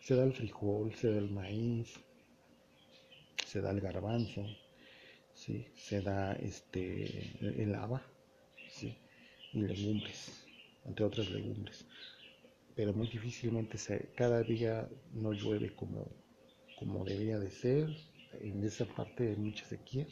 Se 0.00 0.14
da 0.14 0.24
el 0.24 0.32
frijol, 0.32 0.92
se 0.94 1.10
da 1.10 1.18
el 1.18 1.30
maíz, 1.30 1.94
se 3.46 3.60
da 3.60 3.70
el 3.70 3.80
garbanzo, 3.80 4.44
¿sí? 5.32 5.66
se 5.74 6.02
da 6.02 6.32
este, 6.34 7.04
el 7.40 7.74
haba 7.74 8.02
¿sí? 8.68 8.96
y 9.52 9.60
legumbres, 9.60 10.46
entre 10.84 11.04
otras 11.04 11.30
legumbres. 11.30 11.86
pero 12.74 12.92
muy 12.92 13.08
difícilmente 13.08 13.78
cada 14.14 14.42
día 14.42 14.88
no 15.12 15.32
llueve 15.32 15.74
como, 15.74 16.06
como 16.78 17.04
debería 17.04 17.38
de 17.38 17.50
ser. 17.50 17.88
En 18.40 18.62
esa 18.64 18.84
parte 18.86 19.28
hay 19.28 19.36
mucha 19.36 19.64
sequía 19.64 20.06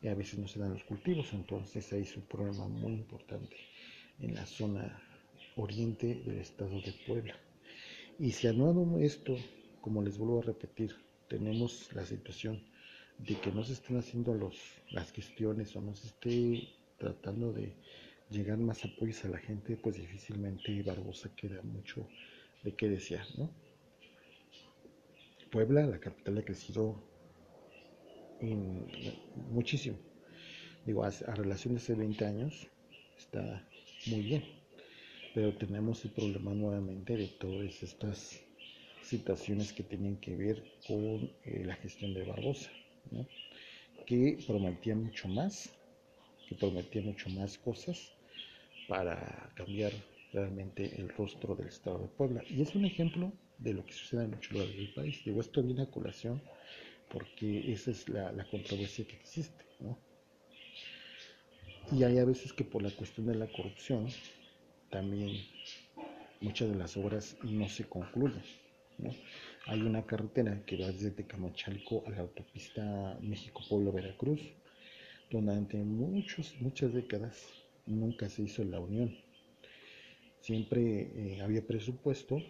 y 0.00 0.08
a 0.08 0.14
veces 0.14 0.38
no 0.38 0.48
se 0.48 0.58
dan 0.58 0.74
los 0.74 0.84
cultivos, 0.84 1.32
entonces 1.32 1.92
ahí 1.92 2.02
es 2.02 2.16
un 2.16 2.24
problema 2.24 2.68
muy 2.68 2.92
importante 2.92 3.56
en 4.20 4.34
la 4.34 4.46
zona 4.46 5.02
oriente 5.56 6.22
del 6.26 6.38
estado 6.38 6.80
de 6.80 6.92
Puebla. 7.06 7.34
Y 8.18 8.32
si 8.32 8.46
anuado 8.46 8.98
esto, 9.00 9.36
como 9.80 10.02
les 10.02 10.18
vuelvo 10.18 10.40
a 10.40 10.42
repetir, 10.42 10.94
tenemos 11.28 11.92
la 11.94 12.04
situación 12.04 12.62
de 13.18 13.40
que 13.40 13.50
no 13.50 13.64
se 13.64 13.72
estén 13.74 13.96
haciendo 13.96 14.34
los, 14.34 14.56
las 14.90 15.12
gestiones 15.12 15.74
o 15.76 15.80
no 15.80 15.94
se 15.94 16.08
esté 16.08 16.68
tratando 16.98 17.52
de 17.52 17.74
llegar 18.30 18.58
más 18.58 18.84
apoyos 18.84 19.24
a 19.24 19.28
la 19.28 19.38
gente, 19.38 19.76
pues 19.76 19.96
difícilmente 19.96 20.82
Barbosa 20.82 21.34
queda 21.34 21.62
mucho 21.62 22.06
de 22.62 22.74
qué 22.74 22.88
desear, 22.88 23.26
¿no? 23.38 23.50
Puebla, 25.50 25.86
la 25.86 26.00
capital, 26.00 26.38
ha 26.38 26.44
crecido 26.44 27.00
muchísimo. 29.50 29.96
Digo, 30.86 31.04
a, 31.04 31.10
relación 31.34 31.74
de 31.74 31.80
hace 31.80 31.94
20 31.94 32.24
años 32.24 32.66
está 33.16 33.66
muy 34.06 34.20
bien, 34.20 34.44
pero 35.34 35.54
tenemos 35.54 36.04
el 36.04 36.10
problema 36.10 36.52
nuevamente 36.52 37.16
de 37.16 37.28
todas 37.28 37.82
estas 37.82 38.40
situaciones 39.02 39.72
que 39.72 39.82
tienen 39.82 40.16
que 40.16 40.36
ver 40.36 40.62
con 40.86 41.30
eh, 41.44 41.62
la 41.64 41.74
gestión 41.76 42.14
de 42.14 42.24
Barbosa, 42.24 42.70
que 44.06 44.38
prometía 44.46 44.94
mucho 44.94 45.28
más, 45.28 45.70
que 46.48 46.54
prometía 46.54 47.02
mucho 47.02 47.30
más 47.30 47.56
cosas 47.58 48.12
para 48.88 49.52
cambiar 49.54 49.92
realmente 50.32 50.90
el 50.96 51.08
rostro 51.10 51.54
del 51.54 51.68
Estado 51.68 51.98
de 51.98 52.08
Puebla. 52.08 52.42
Y 52.48 52.60
es 52.60 52.74
un 52.74 52.84
ejemplo 52.84 53.32
de 53.58 53.72
lo 53.72 53.84
que 53.86 53.92
sucede 53.92 54.24
en 54.24 54.30
muchos 54.30 54.52
lugares 54.52 54.76
del 54.76 54.92
país. 54.92 55.24
Digo, 55.24 55.40
esto 55.40 55.62
viene 55.62 55.82
a 55.82 55.90
colación 55.90 56.42
porque 57.14 57.72
esa 57.72 57.92
es 57.92 58.08
la, 58.08 58.44
controversia 58.50 59.06
que 59.06 59.14
existe. 59.14 59.64
¿no? 59.78 59.96
Y 61.92 62.02
hay 62.02 62.18
a 62.18 62.24
veces 62.24 62.52
que 62.52 62.64
por 62.64 62.82
la 62.82 62.90
cuestión 62.90 63.28
de 63.28 63.36
la 63.36 63.46
corrupción 63.46 64.08
también 64.90 65.30
muchas 66.40 66.68
de 66.68 66.74
las 66.74 66.96
obras 66.96 67.36
no 67.44 67.68
se 67.68 67.84
concluyen. 67.84 68.42
¿no? 68.98 69.10
Hay 69.66 69.80
una 69.80 70.04
carretera 70.04 70.64
que 70.66 70.76
va 70.76 70.88
desde 70.88 71.12
Tecamachalco 71.12 72.02
a 72.06 72.10
la 72.10 72.22
autopista 72.22 73.16
México-Pueblo-Veracruz, 73.22 74.40
donde 75.30 75.52
durante 75.52 75.76
muchos, 75.78 76.52
muchas 76.60 76.92
décadas 76.92 77.46
nunca 77.86 78.28
se 78.28 78.42
hizo 78.42 78.64
la 78.64 78.80
unión. 78.80 79.16
Siempre 80.40 80.80
eh, 81.14 81.40
había 81.42 81.64
presupuesto, 81.64 82.42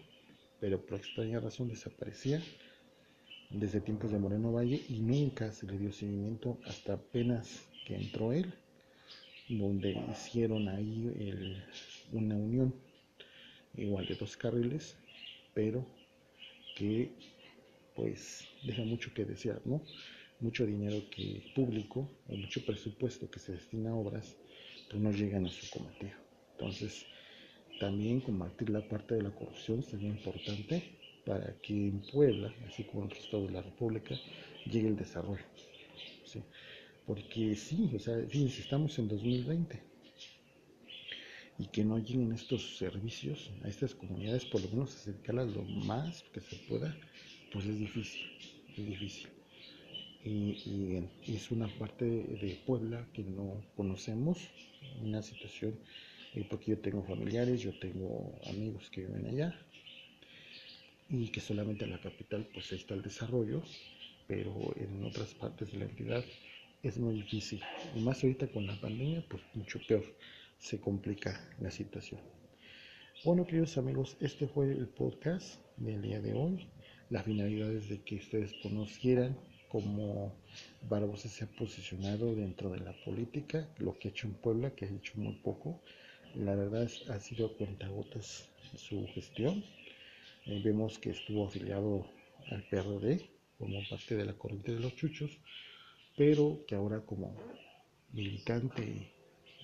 pero 0.59 0.83
por 0.83 0.97
extraña 0.97 1.39
razón 1.39 1.67
desaparecía 1.67 2.41
desde 3.49 3.81
tiempos 3.81 4.11
de 4.11 4.19
Moreno 4.19 4.51
Valle 4.51 4.81
y 4.89 4.99
nunca 4.99 5.51
se 5.51 5.65
le 5.65 5.77
dio 5.77 5.91
seguimiento 5.91 6.59
hasta 6.65 6.93
apenas 6.93 7.67
que 7.85 7.95
entró 7.95 8.33
él, 8.33 8.53
donde 9.47 9.91
hicieron 10.11 10.67
ahí 10.67 11.61
una 12.11 12.35
unión 12.35 12.73
igual 13.75 14.05
de 14.07 14.15
dos 14.15 14.35
carriles, 14.37 14.97
pero 15.53 15.85
que 16.75 17.11
pues 17.95 18.47
deja 18.63 18.83
mucho 18.83 19.13
que 19.13 19.25
desear, 19.25 19.61
¿no? 19.65 19.81
Mucho 20.39 20.65
dinero 20.65 21.01
que 21.09 21.51
público 21.55 22.09
o 22.27 22.35
mucho 22.35 22.65
presupuesto 22.65 23.29
que 23.29 23.39
se 23.39 23.53
destina 23.53 23.91
a 23.91 23.95
obras 23.95 24.35
pues 24.89 25.01
no 25.01 25.11
llegan 25.11 25.45
a 25.45 25.49
su 25.49 25.69
cometido. 25.69 26.13
Entonces, 26.53 27.05
también 27.79 28.19
combatir 28.21 28.69
la 28.69 28.87
parte 28.87 29.15
de 29.15 29.23
la 29.23 29.31
corrupción 29.31 29.83
sería 29.83 30.09
importante 30.09 31.04
para 31.25 31.55
que 31.61 31.73
en 31.73 32.01
Puebla, 32.11 32.53
así 32.67 32.83
como 32.83 33.01
en 33.01 33.05
otros 33.07 33.23
estados 33.23 33.47
de 33.47 33.53
la 33.53 33.61
República, 33.61 34.15
llegue 34.65 34.87
el 34.87 34.95
desarrollo. 34.95 35.43
Porque 37.05 37.55
sí, 37.55 37.91
o 37.95 37.99
sea, 37.99 38.17
fíjense, 38.27 38.61
estamos 38.61 38.97
en 38.97 39.07
2020 39.07 39.79
y 41.59 41.67
que 41.67 41.83
no 41.85 41.99
lleguen 41.99 42.33
estos 42.33 42.77
servicios 42.77 43.51
a 43.63 43.67
estas 43.67 43.93
comunidades, 43.93 44.43
por 44.45 44.61
lo 44.61 44.69
menos 44.69 44.95
acercarlas 44.95 45.49
lo 45.55 45.63
más 45.63 46.23
que 46.33 46.41
se 46.41 46.55
pueda, 46.67 46.95
pues 47.53 47.65
es 47.65 47.77
difícil, 47.77 48.23
es 48.75 48.85
difícil 48.85 49.29
y, 50.25 51.03
es 51.27 51.51
una 51.51 51.67
parte 51.67 52.05
de, 52.05 52.59
Puebla 52.65 53.07
que 53.13 53.23
no 53.23 53.63
conocemos, 53.75 54.39
una 55.01 55.21
situación, 55.21 55.75
eh, 56.33 56.45
porque 56.49 56.71
yo 56.71 56.79
tengo 56.79 57.03
familiares, 57.03 57.61
yo 57.61 57.77
tengo 57.79 58.33
amigos 58.47 58.89
que 58.89 59.01
viven 59.01 59.27
allá 59.27 59.55
y 61.09 61.29
que 61.29 61.39
solamente 61.39 61.85
en 61.85 61.91
la 61.91 61.99
capital 61.99 62.47
pues 62.53 62.71
está 62.71 62.93
el 62.93 63.01
desarrollo, 63.01 63.61
pero 64.27 64.73
en 64.77 65.03
otras 65.03 65.33
partes 65.33 65.71
de 65.71 65.79
la 65.79 65.85
entidad 65.85 66.23
es 66.83 66.97
muy 66.97 67.15
difícil, 67.15 67.61
y 67.95 67.99
más 67.99 68.23
ahorita 68.23 68.47
con 68.47 68.67
la 68.67 68.79
pandemia 68.79 69.23
pues 69.29 69.43
mucho 69.53 69.79
peor, 69.87 70.03
se 70.57 70.79
complica 70.79 71.39
la 71.59 71.71
situación. 71.71 72.21
Bueno, 73.23 73.45
queridos 73.45 73.77
amigos, 73.77 74.17
este 74.19 74.47
fue 74.47 74.71
el 74.71 74.87
podcast 74.87 75.59
del 75.77 76.01
día 76.01 76.21
de 76.21 76.33
hoy. 76.33 76.67
La 77.09 77.23
finalidad 77.23 77.71
es 77.71 77.89
de 77.89 78.01
que 78.01 78.15
ustedes 78.15 78.53
conocieran 78.61 79.37
como 79.69 80.35
Barbosa 80.89 81.27
se 81.27 81.43
ha 81.43 81.47
posicionado 81.47 82.35
dentro 82.35 82.69
de 82.69 82.79
la 82.79 82.93
política, 83.03 83.67
lo 83.77 83.97
que 83.97 84.07
ha 84.07 84.11
hecho 84.11 84.27
en 84.27 84.33
Puebla, 84.33 84.75
que 84.75 84.85
ha 84.85 84.89
hecho 84.89 85.13
muy 85.15 85.33
poco. 85.35 85.81
La 86.35 86.55
verdad 86.55 86.89
ha 87.09 87.19
sido 87.19 87.55
cuentagotas 87.57 88.49
su 88.75 89.07
gestión. 89.13 89.63
Vemos 90.45 90.99
que 90.99 91.09
estuvo 91.09 91.47
afiliado 91.47 92.05
al 92.51 92.63
PRD 92.63 93.29
como 93.57 93.81
parte 93.89 94.15
de 94.15 94.25
la 94.25 94.33
corriente 94.33 94.73
de 94.73 94.79
los 94.79 94.95
chuchos, 94.95 95.31
pero 96.15 96.63
que 96.67 96.75
ahora 96.75 97.01
como 97.01 97.35
militante 98.11 99.11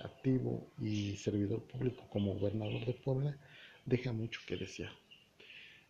activo 0.04 0.68
y 0.80 1.16
servidor 1.18 1.62
público 1.64 2.08
como 2.10 2.34
gobernador 2.34 2.86
de 2.86 2.94
Puebla 2.94 3.38
deja 3.86 4.12
mucho 4.12 4.42
que 4.48 4.58
desear. 4.58 4.92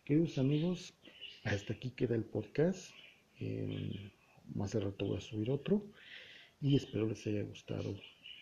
Queridos 0.04 0.36
amigos, 0.38 0.94
hasta 1.44 1.72
aquí 1.72 1.90
queda 1.90 2.14
el 2.14 2.24
podcast 2.24 2.90
más 4.54 4.72
de 4.72 4.80
rato 4.80 5.06
voy 5.06 5.16
a 5.16 5.20
subir 5.20 5.50
otro 5.50 5.84
y 6.60 6.76
espero 6.76 7.08
les 7.08 7.26
haya 7.26 7.42
gustado 7.42 7.94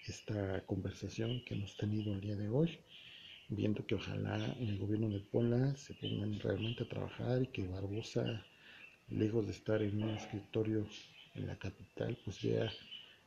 esta 0.06 0.64
conversación 0.66 1.42
que 1.44 1.54
hemos 1.54 1.76
tenido 1.76 2.12
el 2.12 2.20
día 2.20 2.36
de 2.36 2.48
hoy, 2.48 2.78
viendo 3.50 3.84
que 3.84 3.96
ojalá 3.96 4.36
en 4.60 4.68
el 4.68 4.78
gobierno 4.78 5.08
de 5.08 5.20
Puebla 5.20 5.74
se 5.76 5.92
pongan 5.94 6.38
realmente 6.40 6.84
a 6.84 6.88
trabajar 6.88 7.42
y 7.42 7.48
que 7.48 7.66
Barbosa, 7.66 8.46
lejos 9.08 9.46
de 9.46 9.52
estar 9.52 9.82
en 9.82 10.02
un 10.02 10.10
escritorio 10.10 10.86
en 11.34 11.46
la 11.48 11.58
capital, 11.58 12.16
pues 12.24 12.42
vea 12.42 12.70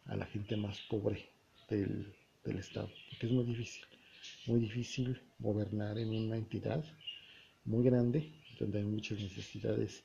a 0.06 0.16
la 0.16 0.26
gente 0.26 0.56
más 0.56 0.80
pobre 0.90 1.30
del, 1.70 2.14
del 2.46 2.58
estado, 2.58 2.90
porque 3.10 3.28
es 3.28 3.32
muy 3.32 3.44
difícil, 3.44 3.84
muy 4.48 4.60
difícil 4.62 5.22
gobernar 5.40 5.98
en 5.98 6.10
una 6.10 6.38
entidad 6.38 6.84
muy 7.66 7.84
grande, 7.84 8.32
donde 8.60 8.80
hay 8.80 8.86
muchas 8.86 9.20
necesidades 9.20 10.04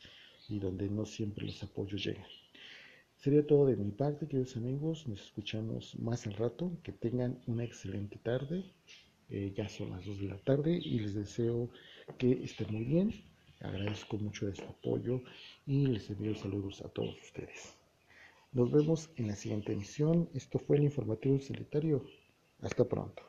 y 0.48 0.58
donde 0.58 0.88
no 0.88 1.04
siempre 1.04 1.46
los 1.46 1.62
apoyos 1.62 2.04
llegan. 2.04 2.26
Sería 3.16 3.44
todo 3.44 3.66
de 3.66 3.76
mi 3.76 3.90
parte, 3.90 4.28
queridos 4.28 4.56
amigos. 4.56 5.06
Nos 5.08 5.20
escuchamos 5.20 5.98
más 5.98 6.26
al 6.28 6.34
rato. 6.34 6.78
Que 6.84 6.92
tengan 6.92 7.42
una 7.48 7.64
excelente 7.64 8.16
tarde. 8.18 8.64
Eh, 9.30 9.52
ya 9.54 9.68
son 9.68 9.90
las 9.90 10.04
2 10.04 10.20
de 10.20 10.28
la 10.28 10.38
tarde 10.38 10.78
y 10.82 11.00
les 11.00 11.14
deseo 11.14 11.68
que 12.16 12.32
estén 12.44 12.72
muy 12.72 12.84
bien. 12.84 13.12
Agradezco 13.60 14.16
mucho 14.18 14.46
su 14.54 14.62
apoyo 14.62 15.20
y 15.66 15.86
les 15.86 16.08
envío 16.10 16.34
saludos 16.34 16.80
a 16.82 16.88
todos 16.88 17.20
ustedes. 17.20 17.76
Nos 18.52 18.70
vemos 18.70 19.10
en 19.16 19.26
la 19.26 19.36
siguiente 19.36 19.72
emisión. 19.72 20.28
Esto 20.32 20.58
fue 20.58 20.76
el 20.78 20.84
informativo 20.84 21.38
solitario. 21.40 22.04
Hasta 22.60 22.84
pronto. 22.84 23.22